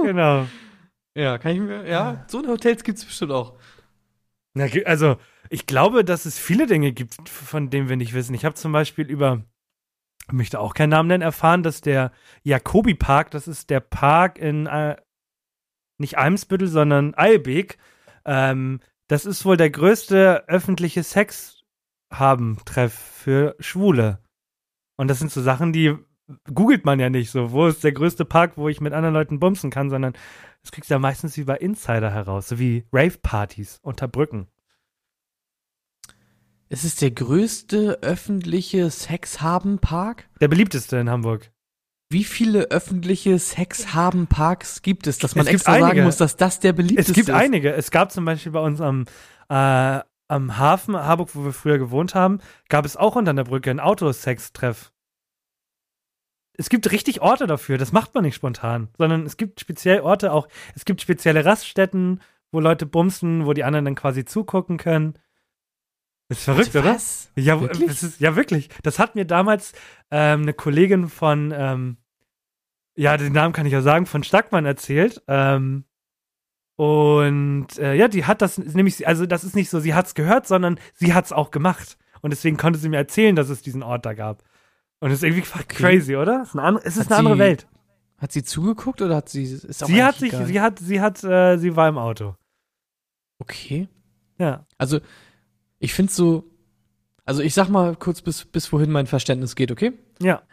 [0.02, 0.46] Genau.
[1.14, 1.86] ja, kann ich mir.
[1.86, 3.58] Ja, so eine Hotels gibt's bestimmt auch.
[4.54, 5.16] Na, also,
[5.48, 8.34] ich glaube, dass es viele Dinge gibt, von denen wir nicht wissen.
[8.34, 9.44] Ich habe zum Beispiel über,
[10.26, 14.38] ich möchte auch keinen Namen nennen, erfahren, dass der Jakobi Park, das ist der Park
[14.38, 14.96] in, äh,
[15.98, 17.78] nicht Eimsbüttel, sondern Eilbek,
[18.24, 24.22] ähm, das ist wohl der größte öffentliche Sex-Haben-Treff für Schwule.
[24.96, 25.96] Und das sind so Sachen, die
[26.52, 27.52] googelt man ja nicht so.
[27.52, 30.12] Wo ist der größte Park, wo ich mit anderen Leuten bumsen kann, sondern
[30.62, 34.46] das kriegst du ja meistens über Insider heraus, so wie Rave-Partys unter Brücken.
[36.68, 40.28] Es ist der größte öffentliche Sexhaben-Park.
[40.40, 41.50] Der beliebteste in Hamburg.
[42.10, 46.02] Wie viele öffentliche Sexhaben-Parks gibt es, dass man Es extra sagen einige.
[46.02, 47.34] muss, dass das der beliebteste Es gibt ist?
[47.34, 47.72] einige.
[47.72, 49.04] Es gab zum Beispiel bei uns am,
[49.48, 53.70] äh, am Hafen, Harburg, wo wir früher gewohnt haben, gab es auch unter der Brücke
[53.70, 54.92] einen Autosex-Treff.
[56.54, 57.78] Es gibt richtig Orte dafür.
[57.78, 60.48] Das macht man nicht spontan, sondern es gibt speziell Orte auch.
[60.74, 62.20] Es gibt spezielle Raststätten,
[62.52, 65.14] wo Leute bumsen, wo die anderen dann quasi zugucken können.
[66.28, 66.94] Ist verrückt, oder?
[66.94, 67.30] Was?
[67.34, 67.88] Ja, Wirklich?
[67.88, 68.68] Das ist, ja, wirklich.
[68.82, 69.72] Das hat mir damals
[70.10, 71.96] ähm, eine Kollegin von, ähm,
[72.94, 75.22] ja, den Namen kann ich ja sagen, von Stackmann erzählt.
[75.26, 75.84] Ähm,
[76.76, 80.14] und äh, ja, die hat das nämlich, also das ist nicht so, sie hat es
[80.14, 81.98] gehört, sondern sie hat es auch gemacht.
[82.22, 84.44] Und deswegen konnte sie mir erzählen, dass es diesen Ort da gab.
[85.00, 86.42] Und das ist irgendwie fuck crazy, oder?
[86.42, 87.66] Es ist eine, andere- es ist eine andere sie- Welt.
[88.18, 89.44] Hat sie zugeguckt oder hat sie.
[89.44, 90.46] Ist auch Sie hat sich, egal.
[90.46, 92.34] sie hat, sie hat, äh, sie war im Auto.
[93.38, 93.88] Okay.
[94.38, 94.66] Ja.
[94.76, 95.00] Also,
[95.78, 96.44] ich finde so.
[97.24, 99.92] Also, ich sag mal kurz, bis, bis wohin mein Verständnis geht, okay?
[100.20, 100.42] Ja.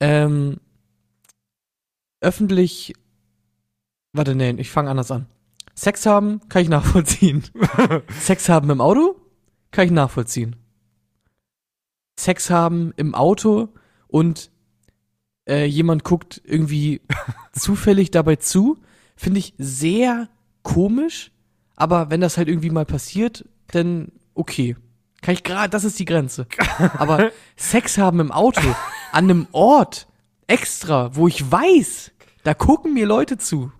[0.00, 0.58] Ähm,
[2.20, 2.92] öffentlich.
[4.12, 5.26] Warte, nee, ich fange anders an.
[5.74, 7.44] Sex haben kann ich nachvollziehen.
[8.20, 9.16] Sex haben im Auto
[9.70, 10.56] kann ich nachvollziehen.
[12.18, 13.68] Sex haben im Auto
[14.08, 14.50] und
[15.48, 17.00] äh, jemand guckt irgendwie
[17.52, 18.78] zufällig dabei zu,
[19.16, 20.28] finde ich sehr
[20.62, 21.30] komisch.
[21.76, 24.76] Aber wenn das halt irgendwie mal passiert, dann okay.
[25.22, 26.46] Kann ich gerade, das ist die Grenze.
[26.98, 28.60] Aber Sex haben im Auto,
[29.12, 30.06] an einem Ort,
[30.46, 32.12] extra, wo ich weiß,
[32.44, 33.72] da gucken mir Leute zu.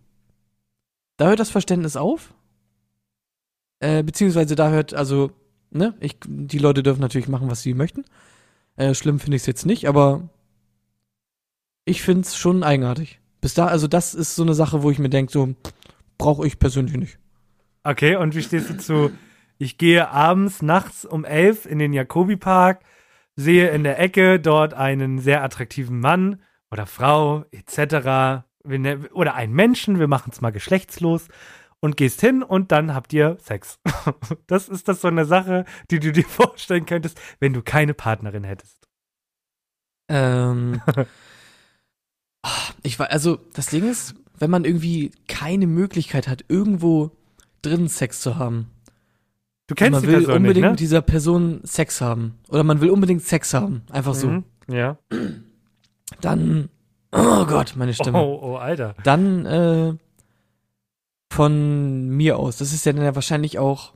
[1.16, 2.34] Da hört das Verständnis auf.
[3.78, 5.30] Äh, beziehungsweise da hört, also,
[5.70, 8.04] ne, ich, die Leute dürfen natürlich machen, was sie möchten.
[8.76, 10.28] Äh, schlimm finde ich es jetzt nicht, aber
[11.84, 13.20] ich finde es schon eigenartig.
[13.40, 15.54] Bis da, also das ist so eine Sache, wo ich mir denke, so,
[16.18, 17.18] brauche ich persönlich nicht.
[17.84, 19.10] Okay, und wie stehst du zu?
[19.58, 22.82] Ich gehe abends, nachts um elf in den Jakobi-Park,
[23.36, 28.44] sehe in der Ecke dort einen sehr attraktiven Mann oder Frau etc.
[28.64, 31.28] Ne- Oder einen Menschen, wir machen es mal geschlechtslos
[31.80, 33.78] und gehst hin und dann habt ihr Sex.
[34.46, 38.44] Das ist das so eine Sache, die du dir vorstellen könntest, wenn du keine Partnerin
[38.44, 38.88] hättest.
[40.08, 40.80] Ähm,
[42.82, 47.10] ich war, also das Ding ist, wenn man irgendwie keine Möglichkeit hat, irgendwo
[47.62, 48.70] drin Sex zu haben,
[49.68, 50.76] Du kennst man die will Person unbedingt nicht, mit ne?
[50.76, 54.44] dieser Person Sex haben oder man will unbedingt Sex haben, einfach so, Mhm.
[54.68, 54.96] Ja.
[56.20, 56.68] dann,
[57.10, 58.18] oh Gott, meine Stimme.
[58.18, 58.94] Oh, oh, Alter.
[59.02, 59.94] Dann äh,
[61.36, 62.56] von mir aus.
[62.56, 63.92] Das ist ja dann ja wahrscheinlich auch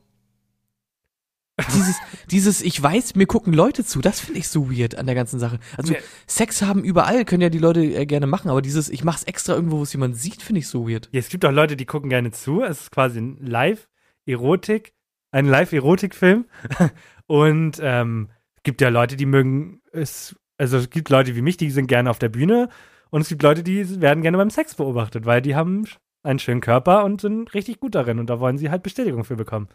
[1.73, 1.95] dieses,
[2.29, 5.39] dieses, ich weiß, mir gucken Leute zu, das finde ich so weird an der ganzen
[5.39, 5.59] Sache.
[5.75, 5.99] Also Nee.
[6.27, 9.55] Sex haben überall, können ja die Leute äh, gerne machen, aber dieses, ich mach's extra
[9.55, 11.09] irgendwo, wo es jemand sieht, finde ich so weird.
[11.11, 12.61] Ja, es gibt auch Leute, die gucken gerne zu.
[12.61, 14.93] Es ist quasi ein Live-Erotik,
[15.31, 16.45] ein Live-Erotik-Film.
[17.25, 21.57] Und ähm, es gibt ja Leute, die mögen es, also es gibt Leute wie mich,
[21.57, 22.69] die sind gerne auf der Bühne.
[23.09, 25.87] Und es gibt Leute, die werden gerne beim Sex beobachtet, weil die haben
[26.23, 28.19] einen schönen Körper und sind richtig gut darin.
[28.19, 29.69] Und da wollen sie halt Bestätigung für bekommen.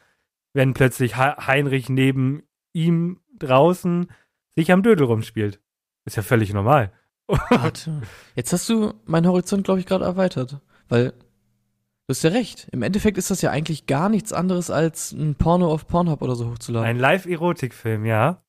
[0.53, 2.43] Wenn plötzlich He- Heinrich neben
[2.73, 4.11] ihm draußen
[4.57, 5.61] sich am Dödel rumspielt.
[6.05, 6.93] Ist ja völlig normal.
[7.27, 8.03] Warte.
[8.37, 10.61] Jetzt hast du meinen Horizont, glaube ich, gerade erweitert.
[10.89, 12.69] Weil, du hast ja recht.
[12.71, 16.37] Im Endeffekt ist das ja eigentlich gar nichts anderes als ein Porno auf Pornhub oder
[16.37, 16.89] so hochzuladen.
[16.89, 18.43] Ein Live-Erotik-Film, ja.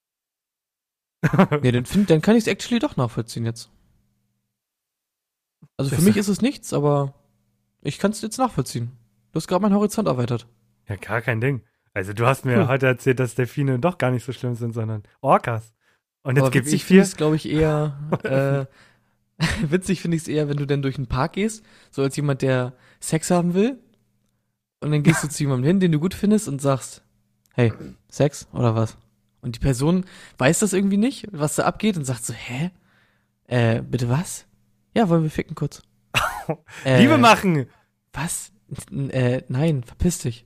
[1.64, 3.72] Nee, dann, find, dann kann ich es actually doch nachvollziehen jetzt.
[5.78, 7.16] Also für Das- mich ist es nichts, aber
[7.82, 8.92] ich kann es jetzt nachvollziehen.
[9.32, 10.48] Du hast gerade meinen Horizont erweitert.
[10.88, 11.62] Ja, gar kein Ding.
[11.94, 12.68] Also du hast mir Hm.
[12.68, 15.74] heute erzählt, dass Delfine doch gar nicht so schlimm sind, sondern Orcas.
[16.24, 17.10] Und jetzt gebe ich finde dir.
[17.10, 18.66] ich glaube ich, eher, äh,
[19.70, 22.42] Witzig finde ich es eher, wenn du dann durch den Park gehst, so als jemand,
[22.42, 23.78] der Sex haben will.
[24.80, 27.04] Und dann gehst du zu jemandem hin, den du gut findest und sagst,
[27.54, 27.72] hey,
[28.10, 28.98] Sex oder was?
[29.42, 30.06] Und die Person
[30.40, 32.72] weiß das irgendwie nicht, was da abgeht und sagt so, hä?
[33.46, 34.46] Äh, bitte was?
[34.96, 35.82] Ja, wollen wir ficken kurz.
[36.86, 37.68] Äh, Liebe machen.
[38.14, 38.52] Was?
[38.92, 40.46] Äh, nein, verpiss dich.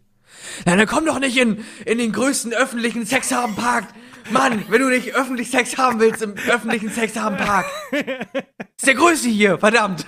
[0.65, 3.87] Na, dann komm doch nicht in, in den größten öffentlichen Sexhabenpark.
[4.31, 7.65] Mann, wenn du nicht öffentlich Sex haben willst im öffentlichen Sexhabenpark.
[7.91, 10.05] Ist der größte hier, verdammt.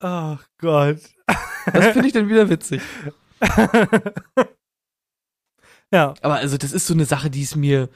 [0.00, 1.00] Oh Gott.
[1.72, 2.82] Das finde ich dann wieder witzig.
[5.92, 6.14] Ja.
[6.20, 7.88] Aber also das ist so eine Sache, die ist mir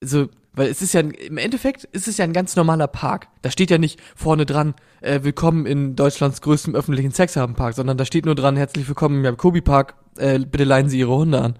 [0.00, 3.28] so, weil es ist ja im Endeffekt ist es ja ein ganz normaler Park.
[3.42, 8.04] Da steht ja nicht vorne dran, äh, willkommen in Deutschlands größtem öffentlichen Sexhabenpark, sondern da
[8.04, 11.58] steht nur dran, herzlich willkommen im Jakobi Park, äh, bitte leihen Sie Ihre Hunde an.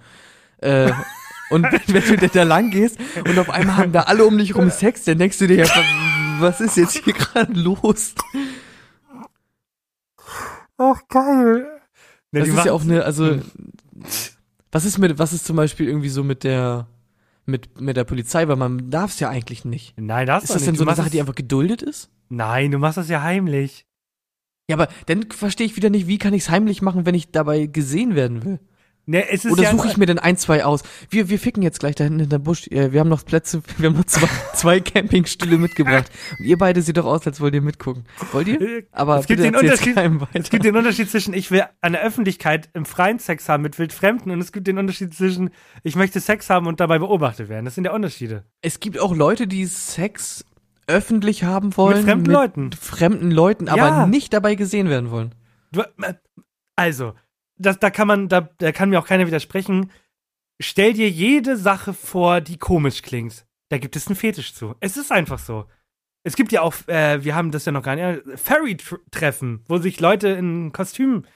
[0.58, 0.92] Äh,
[1.50, 4.70] und wenn, du da lang gehst und auf einmal haben da alle um dich rum
[4.70, 5.66] Sex, dann denkst du dir ja,
[6.40, 8.14] was ist jetzt hier gerade los?
[10.78, 11.66] Ach, geil.
[12.32, 13.38] Ja, Das die ist ja auch eine, also
[14.72, 16.86] was ist mit, was ist zum Beispiel irgendwie so mit der
[17.50, 19.94] mit, mit der Polizei, weil man darf es ja eigentlich nicht.
[19.98, 22.10] Nein, das Ist das denn so eine Sache, die einfach geduldet ist?
[22.28, 23.86] Nein, du machst das ja heimlich.
[24.68, 27.32] Ja, aber dann verstehe ich wieder nicht, wie kann ich es heimlich machen, wenn ich
[27.32, 28.60] dabei gesehen werden will?
[29.10, 30.84] Ne, es ist Oder ja suche ich mir denn ein, zwei aus?
[31.08, 32.68] Wir, wir ficken jetzt gleich da hinten in der Busch.
[32.68, 36.08] Äh, Wir haben noch Plätze, wir haben noch zwei, zwei Campingstühle mitgebracht.
[36.38, 38.04] Und ihr beide seht doch aus, als wollt ihr mitgucken.
[38.30, 38.60] Wollt ihr?
[38.60, 39.96] Äh, Aber es gibt den Unterschied.
[40.32, 43.80] Es gibt den Unterschied zwischen, ich will an der Öffentlichkeit im freien Sex haben mit
[43.80, 45.50] Wildfremden und es gibt den Unterschied zwischen,
[45.82, 47.64] ich möchte Sex haben und dabei beobachtet werden.
[47.64, 48.44] Das sind ja Unterschiede.
[48.62, 50.44] Es gibt auch Leute, die Sex
[50.86, 51.96] öffentlich haben wollen.
[51.96, 52.70] Mit fremden Leuten.
[52.72, 54.06] fremden Leuten, aber Ja.
[54.06, 55.34] nicht dabei gesehen werden wollen.
[55.72, 56.14] Du, äh,
[56.76, 57.14] also,
[57.60, 59.90] das, da kann man, da, da kann mir auch keiner widersprechen.
[60.60, 63.46] Stell dir jede Sache vor, die komisch klingt.
[63.68, 64.74] Da gibt es einen Fetisch zu.
[64.80, 65.66] Es ist einfach so.
[66.22, 69.78] Es gibt ja auch, äh, wir haben das ja noch gar nicht, äh, Fairy-Treffen, wo
[69.78, 71.26] sich Leute in Kostümen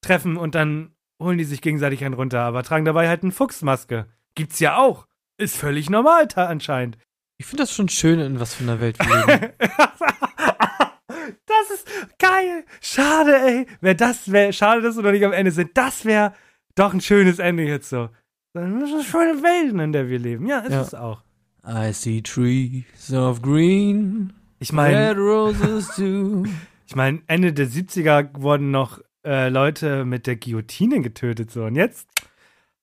[0.00, 4.06] treffen und dann holen die sich gegenseitig einen runter, aber tragen dabei halt eine Fuchsmaske.
[4.34, 5.06] Gibt's ja auch.
[5.38, 6.98] Ist völlig normal anscheinend.
[7.38, 9.52] Ich finde das schon schön, in was für einer Welt wir leben.
[11.46, 11.88] das ist
[12.18, 12.64] geil.
[12.80, 13.66] Schade, ey.
[13.80, 15.70] Wer das wäre, schade, dass wir noch nicht am Ende sind.
[15.74, 16.34] Das wäre
[16.74, 18.08] doch ein schönes Ende jetzt so.
[18.54, 20.46] Das ist eine schöne Welt, in der wir leben.
[20.46, 20.80] Ja, ist Ja.
[20.82, 21.22] es auch.
[21.66, 26.44] I see trees of green, Ich meine, red roses too.
[26.86, 31.76] ich meine, Ende der 70er wurden noch äh, Leute mit der Guillotine getötet so und
[31.76, 32.08] jetzt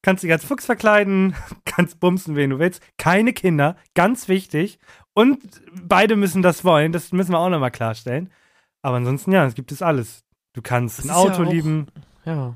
[0.01, 2.82] kannst du dich als Fuchs verkleiden, kannst bumsen, wen du willst.
[2.97, 4.80] Keine Kinder, ganz wichtig.
[5.20, 5.39] Und
[5.88, 8.30] beide müssen das wollen, das müssen wir auch nochmal klarstellen.
[8.82, 10.24] Aber ansonsten, ja, es gibt es alles.
[10.53, 11.88] Du kannst Das ein ist ja Auto auch- lieben.
[12.26, 12.55] Ja.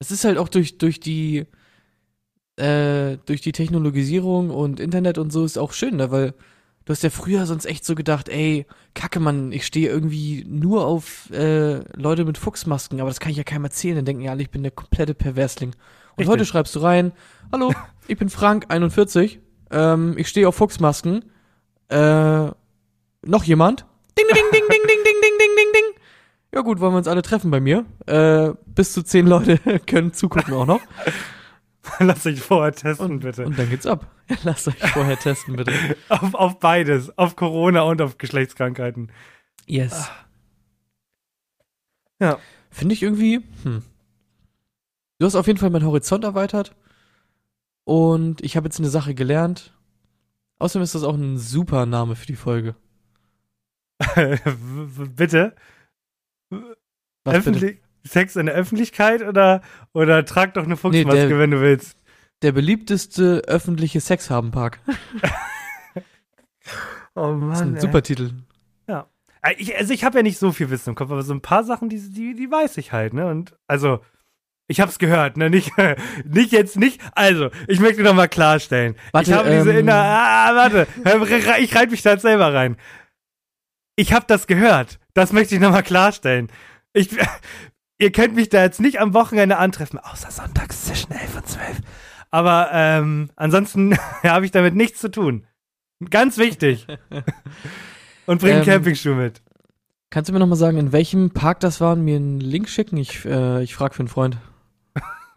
[0.00, 1.46] Es ist halt auch durch, durch die
[2.56, 6.10] äh, durch die Technologisierung und Internet und so ist auch schön, ne?
[6.10, 6.34] weil
[6.84, 10.84] du hast ja früher sonst echt so gedacht, ey, kacke Mann, ich stehe irgendwie nur
[10.86, 14.32] auf äh, Leute mit Fuchsmasken, aber das kann ich ja keinem erzählen, dann denken ja
[14.32, 15.70] alle, ich bin der komplette Perversling.
[15.70, 15.74] Und
[16.18, 16.28] Richtig.
[16.28, 17.12] heute schreibst du rein,
[17.52, 17.72] hallo,
[18.08, 19.40] ich bin Frank, 41,
[19.70, 21.24] ähm, ich stehe auf Fuchsmasken,
[21.88, 22.46] äh,
[23.24, 23.86] noch jemand?
[24.18, 26.02] Ding, ding, ding, ding, ding, ding, ding, ding, ding, ding.
[26.54, 27.84] Ja gut, wollen wir uns alle treffen bei mir.
[28.06, 30.80] Äh, bis zu zehn Leute können zugucken auch noch.
[32.00, 33.44] Lass dich vorher testen, Und, bitte.
[33.46, 34.06] und dann geht's ab.
[34.44, 35.72] Lasst euch vorher testen, bitte.
[36.08, 37.16] Auf, auf beides.
[37.16, 39.10] Auf Corona und auf Geschlechtskrankheiten.
[39.66, 40.10] Yes.
[42.20, 42.38] Ja.
[42.70, 43.82] Finde ich irgendwie, hm.
[45.18, 46.74] Du hast auf jeden Fall meinen Horizont erweitert.
[47.88, 49.72] Und ich habe jetzt eine Sache gelernt.
[50.58, 52.74] Außerdem ist das auch ein super Name für die Folge.
[55.16, 55.54] Bitte?
[56.50, 56.60] Was
[57.24, 57.24] bitte?
[57.24, 59.62] Öffentlich Sex in der Öffentlichkeit oder,
[59.94, 61.96] oder trag doch eine Fuchsmaske, der- wenn du willst.
[62.42, 64.80] Der beliebteste öffentliche Sexhabenpark.
[67.14, 68.30] Oh Das ist ein super Titel.
[68.86, 71.40] Äh, Ich, also ich habe ja nicht so viel Wissen im Kopf, aber so ein
[71.40, 73.26] paar Sachen, die, die, die weiß ich halt, ne?
[73.28, 74.00] Und also,
[74.68, 75.50] ich hab's gehört, ne?
[75.50, 75.72] Nicht,
[76.24, 77.00] nicht jetzt nicht.
[77.14, 78.94] Also, ich möchte noch mal klarstellen.
[79.12, 79.94] Warte, ich habe diese ähm, inner.
[79.94, 80.86] Ah, warte.
[81.60, 82.76] Ich reite mich da jetzt selber rein.
[83.96, 85.00] Ich habe das gehört.
[85.14, 86.48] Das möchte ich noch mal klarstellen.
[86.92, 87.08] Ich,
[87.98, 91.80] ihr könnt mich da jetzt nicht am Wochenende antreffen, außer sonntags zwischen 11 und 12.
[92.30, 95.46] Aber ähm, ansonsten habe ich damit nichts zu tun.
[96.10, 96.86] Ganz wichtig.
[98.26, 99.40] Und bring Ähm, einen Campingschuh mit.
[100.10, 102.98] Kannst du mir nochmal sagen, in welchem Park das war und mir einen Link schicken?
[102.98, 104.36] Ich, äh, ich frage für einen Freund.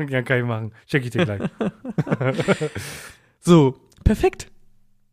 [0.10, 0.74] Ja, kann ich machen.
[0.88, 1.42] Check ich dir gleich.
[3.44, 4.52] So, perfekt.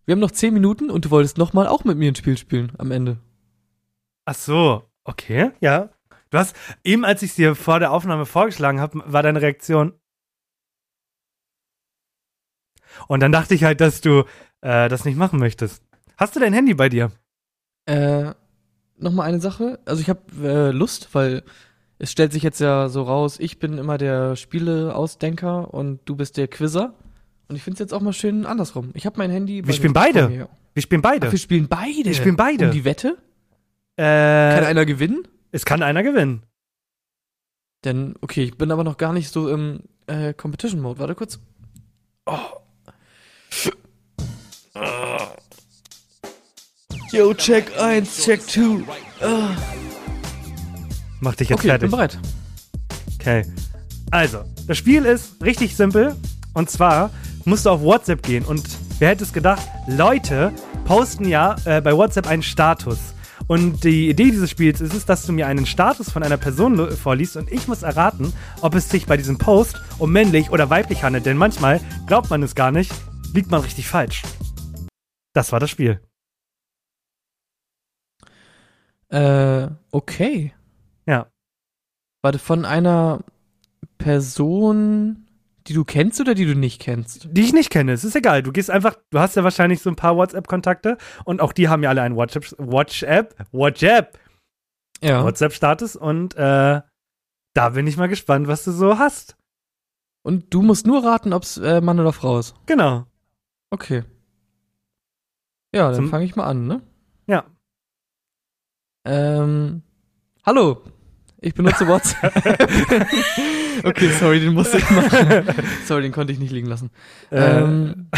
[0.04, 2.72] Wir haben noch zehn Minuten und du wolltest nochmal auch mit mir ein Spiel spielen
[2.76, 3.18] am Ende.
[4.26, 5.88] Ach so, okay, ja.
[6.30, 9.94] Du hast, eben als ich es dir vor der Aufnahme vorgeschlagen habe, war deine Reaktion.
[13.06, 14.24] Und dann dachte ich halt, dass du
[14.60, 15.82] äh, das nicht machen möchtest.
[16.18, 17.10] Hast du dein Handy bei dir?
[17.86, 18.34] Äh,
[18.98, 19.78] nochmal eine Sache.
[19.86, 21.44] Also ich habe äh, Lust, weil
[21.98, 26.36] es stellt sich jetzt ja so raus, ich bin immer der Spieleausdenker und du bist
[26.36, 26.94] der Quizzer.
[27.48, 28.90] Und ich finde es jetzt auch mal schön andersrum.
[28.94, 29.66] Ich habe mein Handy.
[29.66, 30.48] Wir spielen beide.
[30.74, 31.26] Wir spielen beide.
[31.26, 32.04] Ach, wir spielen beide.
[32.04, 32.66] Wir spielen beide.
[32.66, 33.16] Um die Wette?
[33.96, 35.26] Kann äh, einer gewinnen?
[35.50, 36.42] es kann einer gewinnen.
[37.84, 41.00] Denn, okay, ich bin aber noch gar nicht so im äh, Competition-Mode.
[41.00, 41.40] Warte kurz.
[42.26, 42.38] Oh.
[47.10, 48.84] Yo, check 1, check 2.
[51.20, 52.18] Mach dich jetzt Okay, ich bin fertig.
[52.18, 52.18] bereit.
[53.20, 53.44] Okay.
[54.10, 56.16] Also, das Spiel ist richtig simpel.
[56.54, 57.10] Und zwar
[57.44, 58.44] musst du auf WhatsApp gehen.
[58.44, 58.64] Und
[58.98, 60.52] wer hätte es gedacht, Leute
[60.84, 62.98] posten ja äh, bei WhatsApp einen Status.
[63.46, 66.90] Und die Idee dieses Spiels ist es, dass du mir einen Status von einer Person
[66.90, 71.02] vorliest und ich muss erraten, ob es sich bei diesem Post um männlich oder weiblich
[71.02, 71.24] handelt.
[71.24, 72.92] Denn manchmal glaubt man es gar nicht,
[73.32, 74.22] liegt man richtig falsch.
[75.32, 76.00] Das war das Spiel.
[79.08, 80.52] Äh, okay.
[82.22, 83.20] Warte, von einer
[83.98, 85.26] Person,
[85.66, 87.28] die du kennst oder die du nicht kennst?
[87.30, 88.42] Die ich nicht kenne, es ist egal.
[88.42, 91.82] Du gehst einfach, du hast ja wahrscheinlich so ein paar WhatsApp-Kontakte und auch die haben
[91.82, 94.18] ja alle einen WhatsApp, WhatsApp, WhatsApp,
[95.00, 95.22] Ja.
[95.24, 96.80] WhatsApp-Status und äh,
[97.54, 99.36] da bin ich mal gespannt, was du so hast.
[100.22, 102.54] Und du musst nur raten, ob es äh, Mann oder Frau ist.
[102.66, 103.06] Genau.
[103.70, 104.04] Okay.
[105.74, 106.82] Ja, dann fange ich mal an, ne?
[107.26, 107.44] Ja.
[109.04, 109.82] Ähm,
[110.44, 110.82] hallo.
[111.40, 112.34] Ich benutze WhatsApp.
[113.84, 115.44] okay, sorry, den musste ich machen.
[115.86, 116.90] sorry, den konnte ich nicht liegen lassen.
[117.30, 118.10] Äh, Ähm,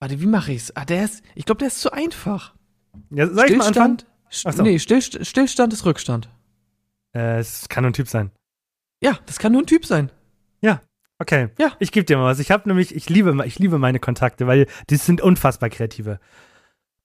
[0.00, 0.72] warte, wie mache ich's?
[0.74, 2.54] Ah, der ist, ich glaube, der ist zu einfach.
[3.10, 3.98] ja, soll ich mal anfangen?
[4.30, 4.62] St so.
[4.62, 6.28] Nee, Still Stillstand ist Rückstand.
[7.14, 8.30] Äh, es kann nur ein Typ sein.
[9.00, 10.10] Ja, das kann nur ein Typ sein.
[11.20, 11.48] Okay.
[11.58, 11.72] Ja.
[11.80, 12.38] Ich gebe dir mal was.
[12.38, 16.20] Ich habe nämlich, ich liebe, ich liebe meine Kontakte, weil die sind unfassbar kreative.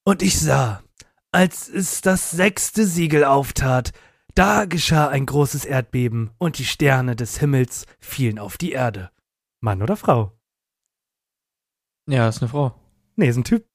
[0.03, 0.83] Und ich sah,
[1.31, 3.91] als es das sechste Siegel auftat,
[4.35, 9.11] da geschah ein großes Erdbeben und die Sterne des Himmels fielen auf die Erde.
[9.59, 10.37] Mann oder Frau?
[12.07, 12.79] Ja, ist eine Frau.
[13.15, 13.65] Nee, ist ein Typ.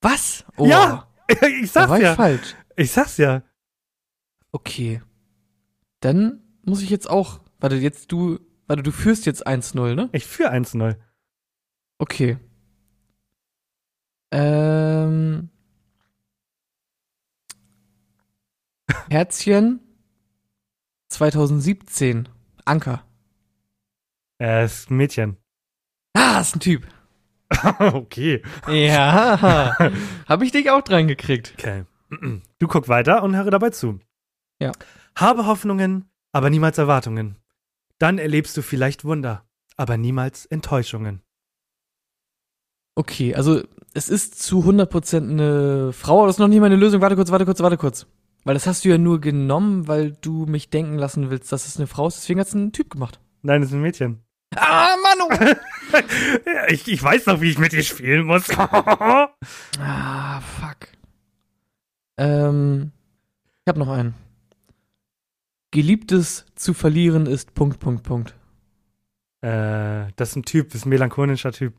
[0.00, 0.44] Was?
[0.56, 2.14] Oh, Ja, ich da war sag's ich ja.
[2.14, 2.54] falsch.
[2.76, 3.42] Ich sag's ja.
[4.52, 5.02] Okay.
[6.00, 10.08] Dann muss ich jetzt auch, warte, jetzt du, warte, du führst jetzt 1-0, ne?
[10.12, 10.96] Ich führe 1-0.
[11.98, 12.38] Okay.
[14.30, 15.50] Ähm.
[19.10, 19.85] Herzchen
[21.16, 22.28] 2017.
[22.66, 23.02] Anker.
[24.38, 25.38] Er ist ein Mädchen.
[26.12, 26.86] Ah, ist ein Typ.
[27.78, 28.42] okay.
[28.68, 29.74] Ja.
[30.28, 31.54] Hab ich dich auch dran gekriegt.
[31.58, 31.84] Okay.
[32.58, 33.98] Du guck weiter und höre dabei zu.
[34.60, 34.72] Ja.
[35.16, 37.36] Habe Hoffnungen, aber niemals Erwartungen.
[37.98, 39.46] Dann erlebst du vielleicht Wunder,
[39.78, 41.22] aber niemals Enttäuschungen.
[42.94, 43.62] Okay, also
[43.94, 47.00] es ist zu 100% eine Frau, aber das ist noch nicht meine Lösung.
[47.00, 48.06] Warte kurz, warte kurz, warte kurz.
[48.46, 51.78] Weil das hast du ja nur genommen, weil du mich denken lassen willst, dass es
[51.78, 52.18] eine Frau ist.
[52.18, 53.18] Deswegen hat es ein Typ gemacht.
[53.42, 54.22] Nein, es ist ein Mädchen.
[54.54, 55.56] Ah, Manu!
[56.68, 58.48] Ich, ich weiß noch, wie ich mit dir spielen muss.
[58.58, 60.88] ah, fuck.
[62.18, 62.92] Ähm,
[63.64, 64.14] ich hab noch einen.
[65.72, 68.34] Geliebtes zu verlieren ist Punkt, Punkt, Punkt.
[69.40, 71.74] äh, das ist ein Typ, das ist ein melancholischer Typ.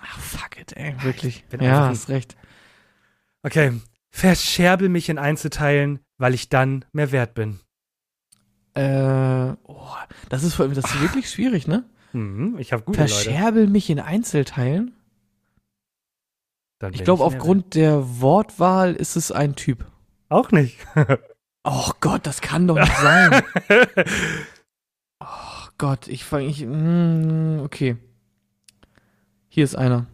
[0.00, 1.44] Ach, fuck it, ey, wirklich.
[1.60, 2.36] Ja, hast recht.
[3.42, 3.72] Okay.
[4.10, 7.60] Verscherbel mich in Einzelteilen, weil ich dann mehr wert bin.
[8.74, 9.94] Äh, oh,
[10.28, 11.84] das ist, das ist wirklich schwierig, ne?
[12.12, 13.12] Mhm, ich habe gute Leute.
[13.12, 14.94] Verscherbel mich in Einzelteilen?
[16.92, 19.84] Ich glaube, aufgrund der Wortwahl ist es ein Typ.
[20.28, 20.78] Auch nicht.
[21.70, 23.42] Oh Gott, das kann doch nicht sein.
[25.20, 26.64] Oh Gott, ich fange ich.
[26.64, 27.96] Mm, okay.
[29.48, 30.06] Hier ist einer.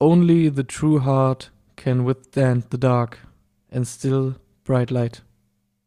[0.00, 3.18] Only the true heart can withstand the dark
[3.70, 5.24] and still bright light.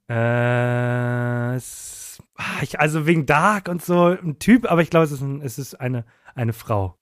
[0.09, 5.11] Äh, es, ah, ich, also wegen Dark und so ein Typ, aber ich glaube, es
[5.11, 6.05] ist, ein, es ist eine,
[6.35, 6.95] eine Frau.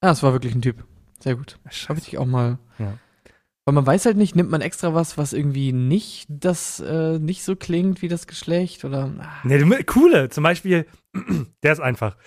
[0.00, 0.84] Ah, es war wirklich ein Typ.
[1.20, 1.58] Sehr gut.
[1.88, 2.58] Habe ich dich auch mal.
[2.78, 2.98] Ja.
[3.64, 7.44] Weil man weiß halt nicht, nimmt man extra was, was irgendwie nicht das äh, nicht
[7.44, 9.10] so klingt wie das Geschlecht oder.
[9.18, 10.86] Ah, Nee, du, coole, zum Beispiel,
[11.62, 12.18] der ist einfach.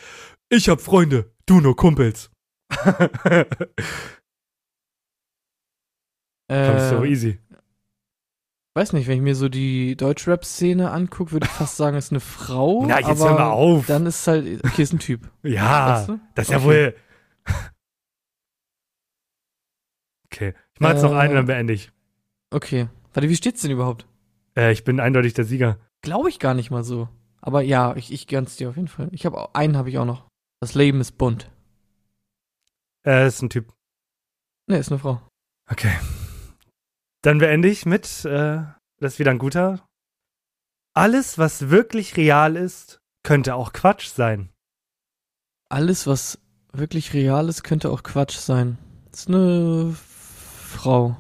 [0.50, 2.32] Ich hab Freunde, du nur Kumpels.
[6.48, 7.40] Das ist so äh, easy.
[8.74, 12.12] weiß nicht, wenn ich mir so die Deutschrap-Szene angucke, würde ich fast sagen, es ist
[12.12, 12.86] eine Frau.
[12.88, 13.86] Na, jetzt aber hör mal auf.
[13.88, 15.30] Dann ist es halt, okay, ist ein Typ.
[15.44, 16.20] Ja, Weißt du?
[16.36, 16.66] das ist ja Okay.
[16.66, 16.96] wohl.
[20.32, 21.20] Okay, ich mach jetzt noch Äh.
[21.20, 21.90] einen, dann beende ich.
[22.52, 22.90] Okay.
[23.14, 24.06] Warte, wie steht's denn überhaupt?
[24.56, 25.80] Äh, ich bin eindeutig der Sieger.
[26.02, 27.08] Glaube ich gar nicht mal so.
[27.42, 29.08] Aber ja, ich, ich gönn's dir auf jeden Fall.
[29.14, 30.28] Ich habe einen habe ich auch noch.
[30.60, 31.50] Das Leben ist bunt.
[33.06, 33.74] Äh, ist ein Typ.
[34.68, 35.22] Ne, ist eine Frau.
[35.72, 35.94] Okay.
[37.28, 38.64] Dann beende ich mit, äh,
[39.02, 39.86] das ist wieder ein guter.
[40.94, 44.50] Alles, was wirklich real ist, könnte auch Quatsch sein.
[45.68, 46.40] Alles, was
[46.72, 48.78] wirklich real ist, könnte auch Quatsch sein.
[49.12, 51.18] Das ist eine Frau.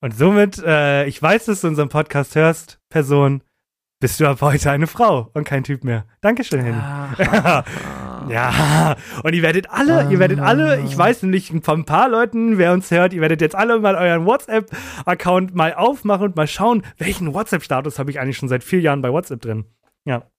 [0.00, 3.42] Und somit, äh, ich weiß, dass du unseren Podcast hörst, Person,
[4.02, 6.04] bist du ab heute eine Frau und kein Typ mehr.
[6.22, 6.76] Dankeschön, Henny.
[6.76, 7.64] Ah.
[8.28, 8.94] Ja,
[9.24, 12.72] und ihr werdet alle, ihr werdet alle, ich weiß nämlich von ein paar Leuten, wer
[12.72, 17.34] uns hört, ihr werdet jetzt alle mal euren WhatsApp-Account mal aufmachen und mal schauen, welchen
[17.34, 19.64] WhatsApp-Status habe ich eigentlich schon seit vier Jahren bei WhatsApp drin.
[20.04, 20.30] Ja.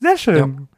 [0.00, 0.68] Sehr schön.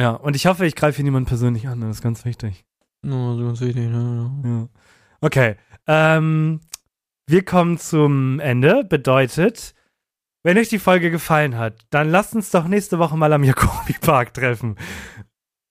[0.00, 2.64] Ja, und ich hoffe, ich greife hier niemanden persönlich an, das ist ganz wichtig.
[3.02, 4.32] No, so ganz wichtig, ne?
[4.44, 4.68] Ja.
[5.20, 5.56] Okay.
[5.86, 6.60] Ähm,
[7.26, 8.82] wir kommen zum Ende.
[8.82, 9.74] Bedeutet,
[10.42, 13.94] wenn euch die Folge gefallen hat, dann lasst uns doch nächste Woche mal am Jacobi
[14.00, 14.76] Park treffen.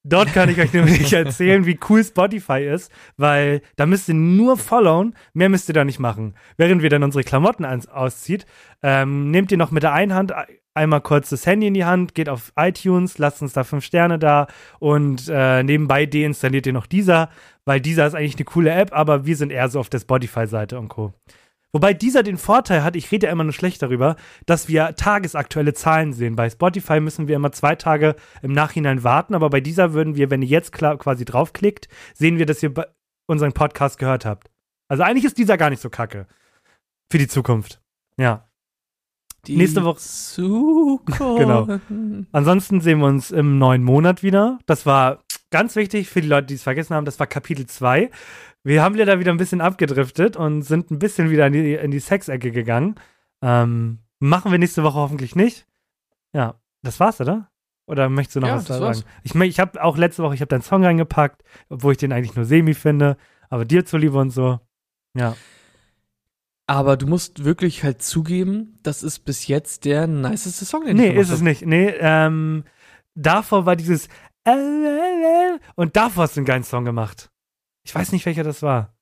[0.04, 4.58] Dort kann ich euch nämlich erzählen, wie cool Spotify ist, weil da müsst ihr nur
[4.58, 6.36] followen, mehr müsst ihr da nicht machen.
[6.56, 8.46] Während wir dann unsere Klamotten ans- auszieht,
[8.84, 10.34] ähm, nehmt ihr noch mit der einen Hand
[10.74, 14.20] einmal kurz das Handy in die Hand, geht auf iTunes, lasst uns da fünf Sterne
[14.20, 14.48] da
[14.80, 17.30] und äh, nebenbei deinstalliert ihr noch dieser,
[17.66, 20.78] weil dieser ist eigentlich eine coole App, aber wir sind eher so auf der Spotify-Seite
[20.80, 21.14] und Co.
[21.78, 24.16] Wobei dieser den Vorteil hat, ich rede ja immer nur schlecht darüber,
[24.48, 26.36] dass wir tagesaktuelle Zahlen sehen.
[26.36, 30.32] Bei Spotify müssen wir immer zwei Tage im Nachhinein warten, aber bei dieser würden wir,
[30.32, 32.74] wenn ihr jetzt quasi draufklickt, sehen wir, dass ihr
[33.28, 34.50] unseren Podcast gehört habt.
[34.88, 36.26] Also eigentlich ist dieser gar nicht so kacke.
[37.12, 37.80] Für die Zukunft.
[38.18, 38.50] Ja.
[39.46, 41.38] Die Nächste Woche- Zukunft.
[41.38, 41.78] Genau.
[42.32, 44.58] Ansonsten sehen wir uns im neuen Monat wieder.
[44.66, 47.06] Das war ganz wichtig für die Leute, die es vergessen haben.
[47.06, 48.10] Das war Kapitel 2.
[48.68, 51.76] Wir haben ja da wieder ein bisschen abgedriftet und sind ein bisschen wieder in die,
[51.76, 52.96] in die Sexecke gegangen.
[53.42, 55.66] Ähm, machen wir nächste Woche hoffentlich nicht.
[56.34, 57.50] Ja, das war's, oder?
[57.86, 59.04] Oder möchtest du noch Ja, was das sagen?
[59.24, 62.36] Ich, ich habe auch letzte Woche, ich habe deinen Song reingepackt, obwohl ich den eigentlich
[62.36, 63.16] nur semi finde.
[63.50, 64.60] Aber dir zuliebe und so.
[65.16, 65.38] Ja.
[66.66, 71.12] Aber du musst wirklich halt zugeben, das ist bis jetzt der niceste Song, den Nee,
[71.12, 71.66] ich ist es nicht.
[71.66, 72.66] Nee, ähm,
[73.16, 74.10] davor war dieses
[75.76, 77.32] und davor hast du einen geilen Song gemacht.
[77.88, 78.94] Ich weiß nicht, welcher das war.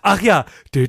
[0.00, 0.46] Ach ja.
[0.74, 0.80] Ich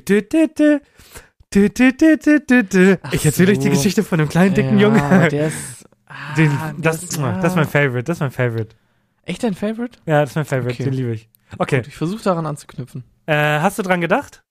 [3.24, 3.70] erzähle euch die.
[3.70, 5.28] Geschichte von einem kleinen, dicken ja, Jungen.
[5.30, 8.74] Der ist, ah, Den, das, ist- das ist mein Favorite, das ist mein Favorite.
[9.22, 9.98] Echt dein Favorite?
[10.06, 10.84] Ja, das ist mein Favorite, Okay.
[10.84, 11.28] den liebe ich.
[11.58, 13.04] Okay, Gut, ich versuche daran anzuknüpfen.
[13.26, 14.42] äh, hast du dran gedacht?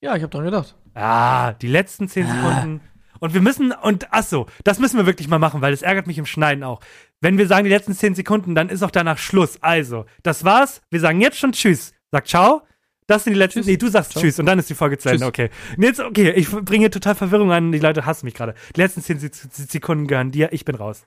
[0.00, 0.74] Ja, ich habe dran gedacht.
[0.94, 2.34] Ah, die letzten zehn Ah.
[2.34, 2.80] Sekunden.
[3.24, 6.06] Und wir müssen, und ach so, das müssen wir wirklich mal machen, weil das ärgert
[6.06, 6.80] mich im Schneiden auch.
[7.22, 9.56] Wenn wir sagen die letzten zehn Sekunden, dann ist auch danach Schluss.
[9.62, 10.82] Also, das war's.
[10.90, 11.94] Wir sagen jetzt schon Tschüss.
[12.12, 12.60] Sag Ciao.
[13.06, 13.60] Das sind die letzten.
[13.60, 13.66] Tschüss.
[13.66, 14.22] Nee, du sagst Ciao.
[14.22, 15.24] Tschüss und dann ist die Folge zu Ende.
[15.24, 15.48] Okay.
[15.78, 17.72] Jetzt, okay, ich bringe total Verwirrung an.
[17.72, 18.54] Die Leute hassen mich gerade.
[18.76, 20.52] Die letzten zehn Se- Se- Sekunden gehören dir.
[20.52, 21.06] Ich bin raus.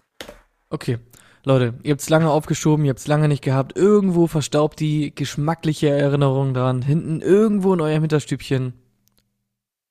[0.72, 0.98] Okay.
[1.44, 3.78] Leute, ihr habt's lange aufgeschoben, ihr habt's lange nicht gehabt.
[3.78, 6.82] Irgendwo verstaubt die geschmackliche Erinnerung dran.
[6.82, 8.74] Hinten irgendwo in eurem Hinterstübchen.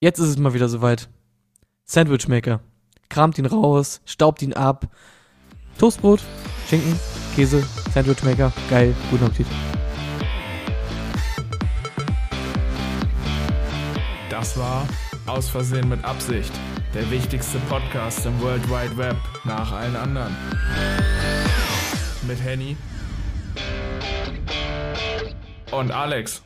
[0.00, 1.08] Jetzt ist es mal wieder soweit.
[1.88, 2.60] Sandwichmaker.
[3.08, 4.88] Kramt ihn raus, staubt ihn ab.
[5.78, 6.20] Toastbrot,
[6.68, 6.98] Schinken,
[7.36, 7.64] Käse,
[7.94, 8.52] Sandwichmaker.
[8.68, 9.46] Geil, guten Appetit.
[14.28, 14.86] Das war
[15.26, 16.52] Aus Versehen mit Absicht.
[16.92, 20.36] Der wichtigste Podcast im World Wide Web nach allen anderen.
[22.26, 22.76] Mit Henny
[25.70, 26.42] und Alex.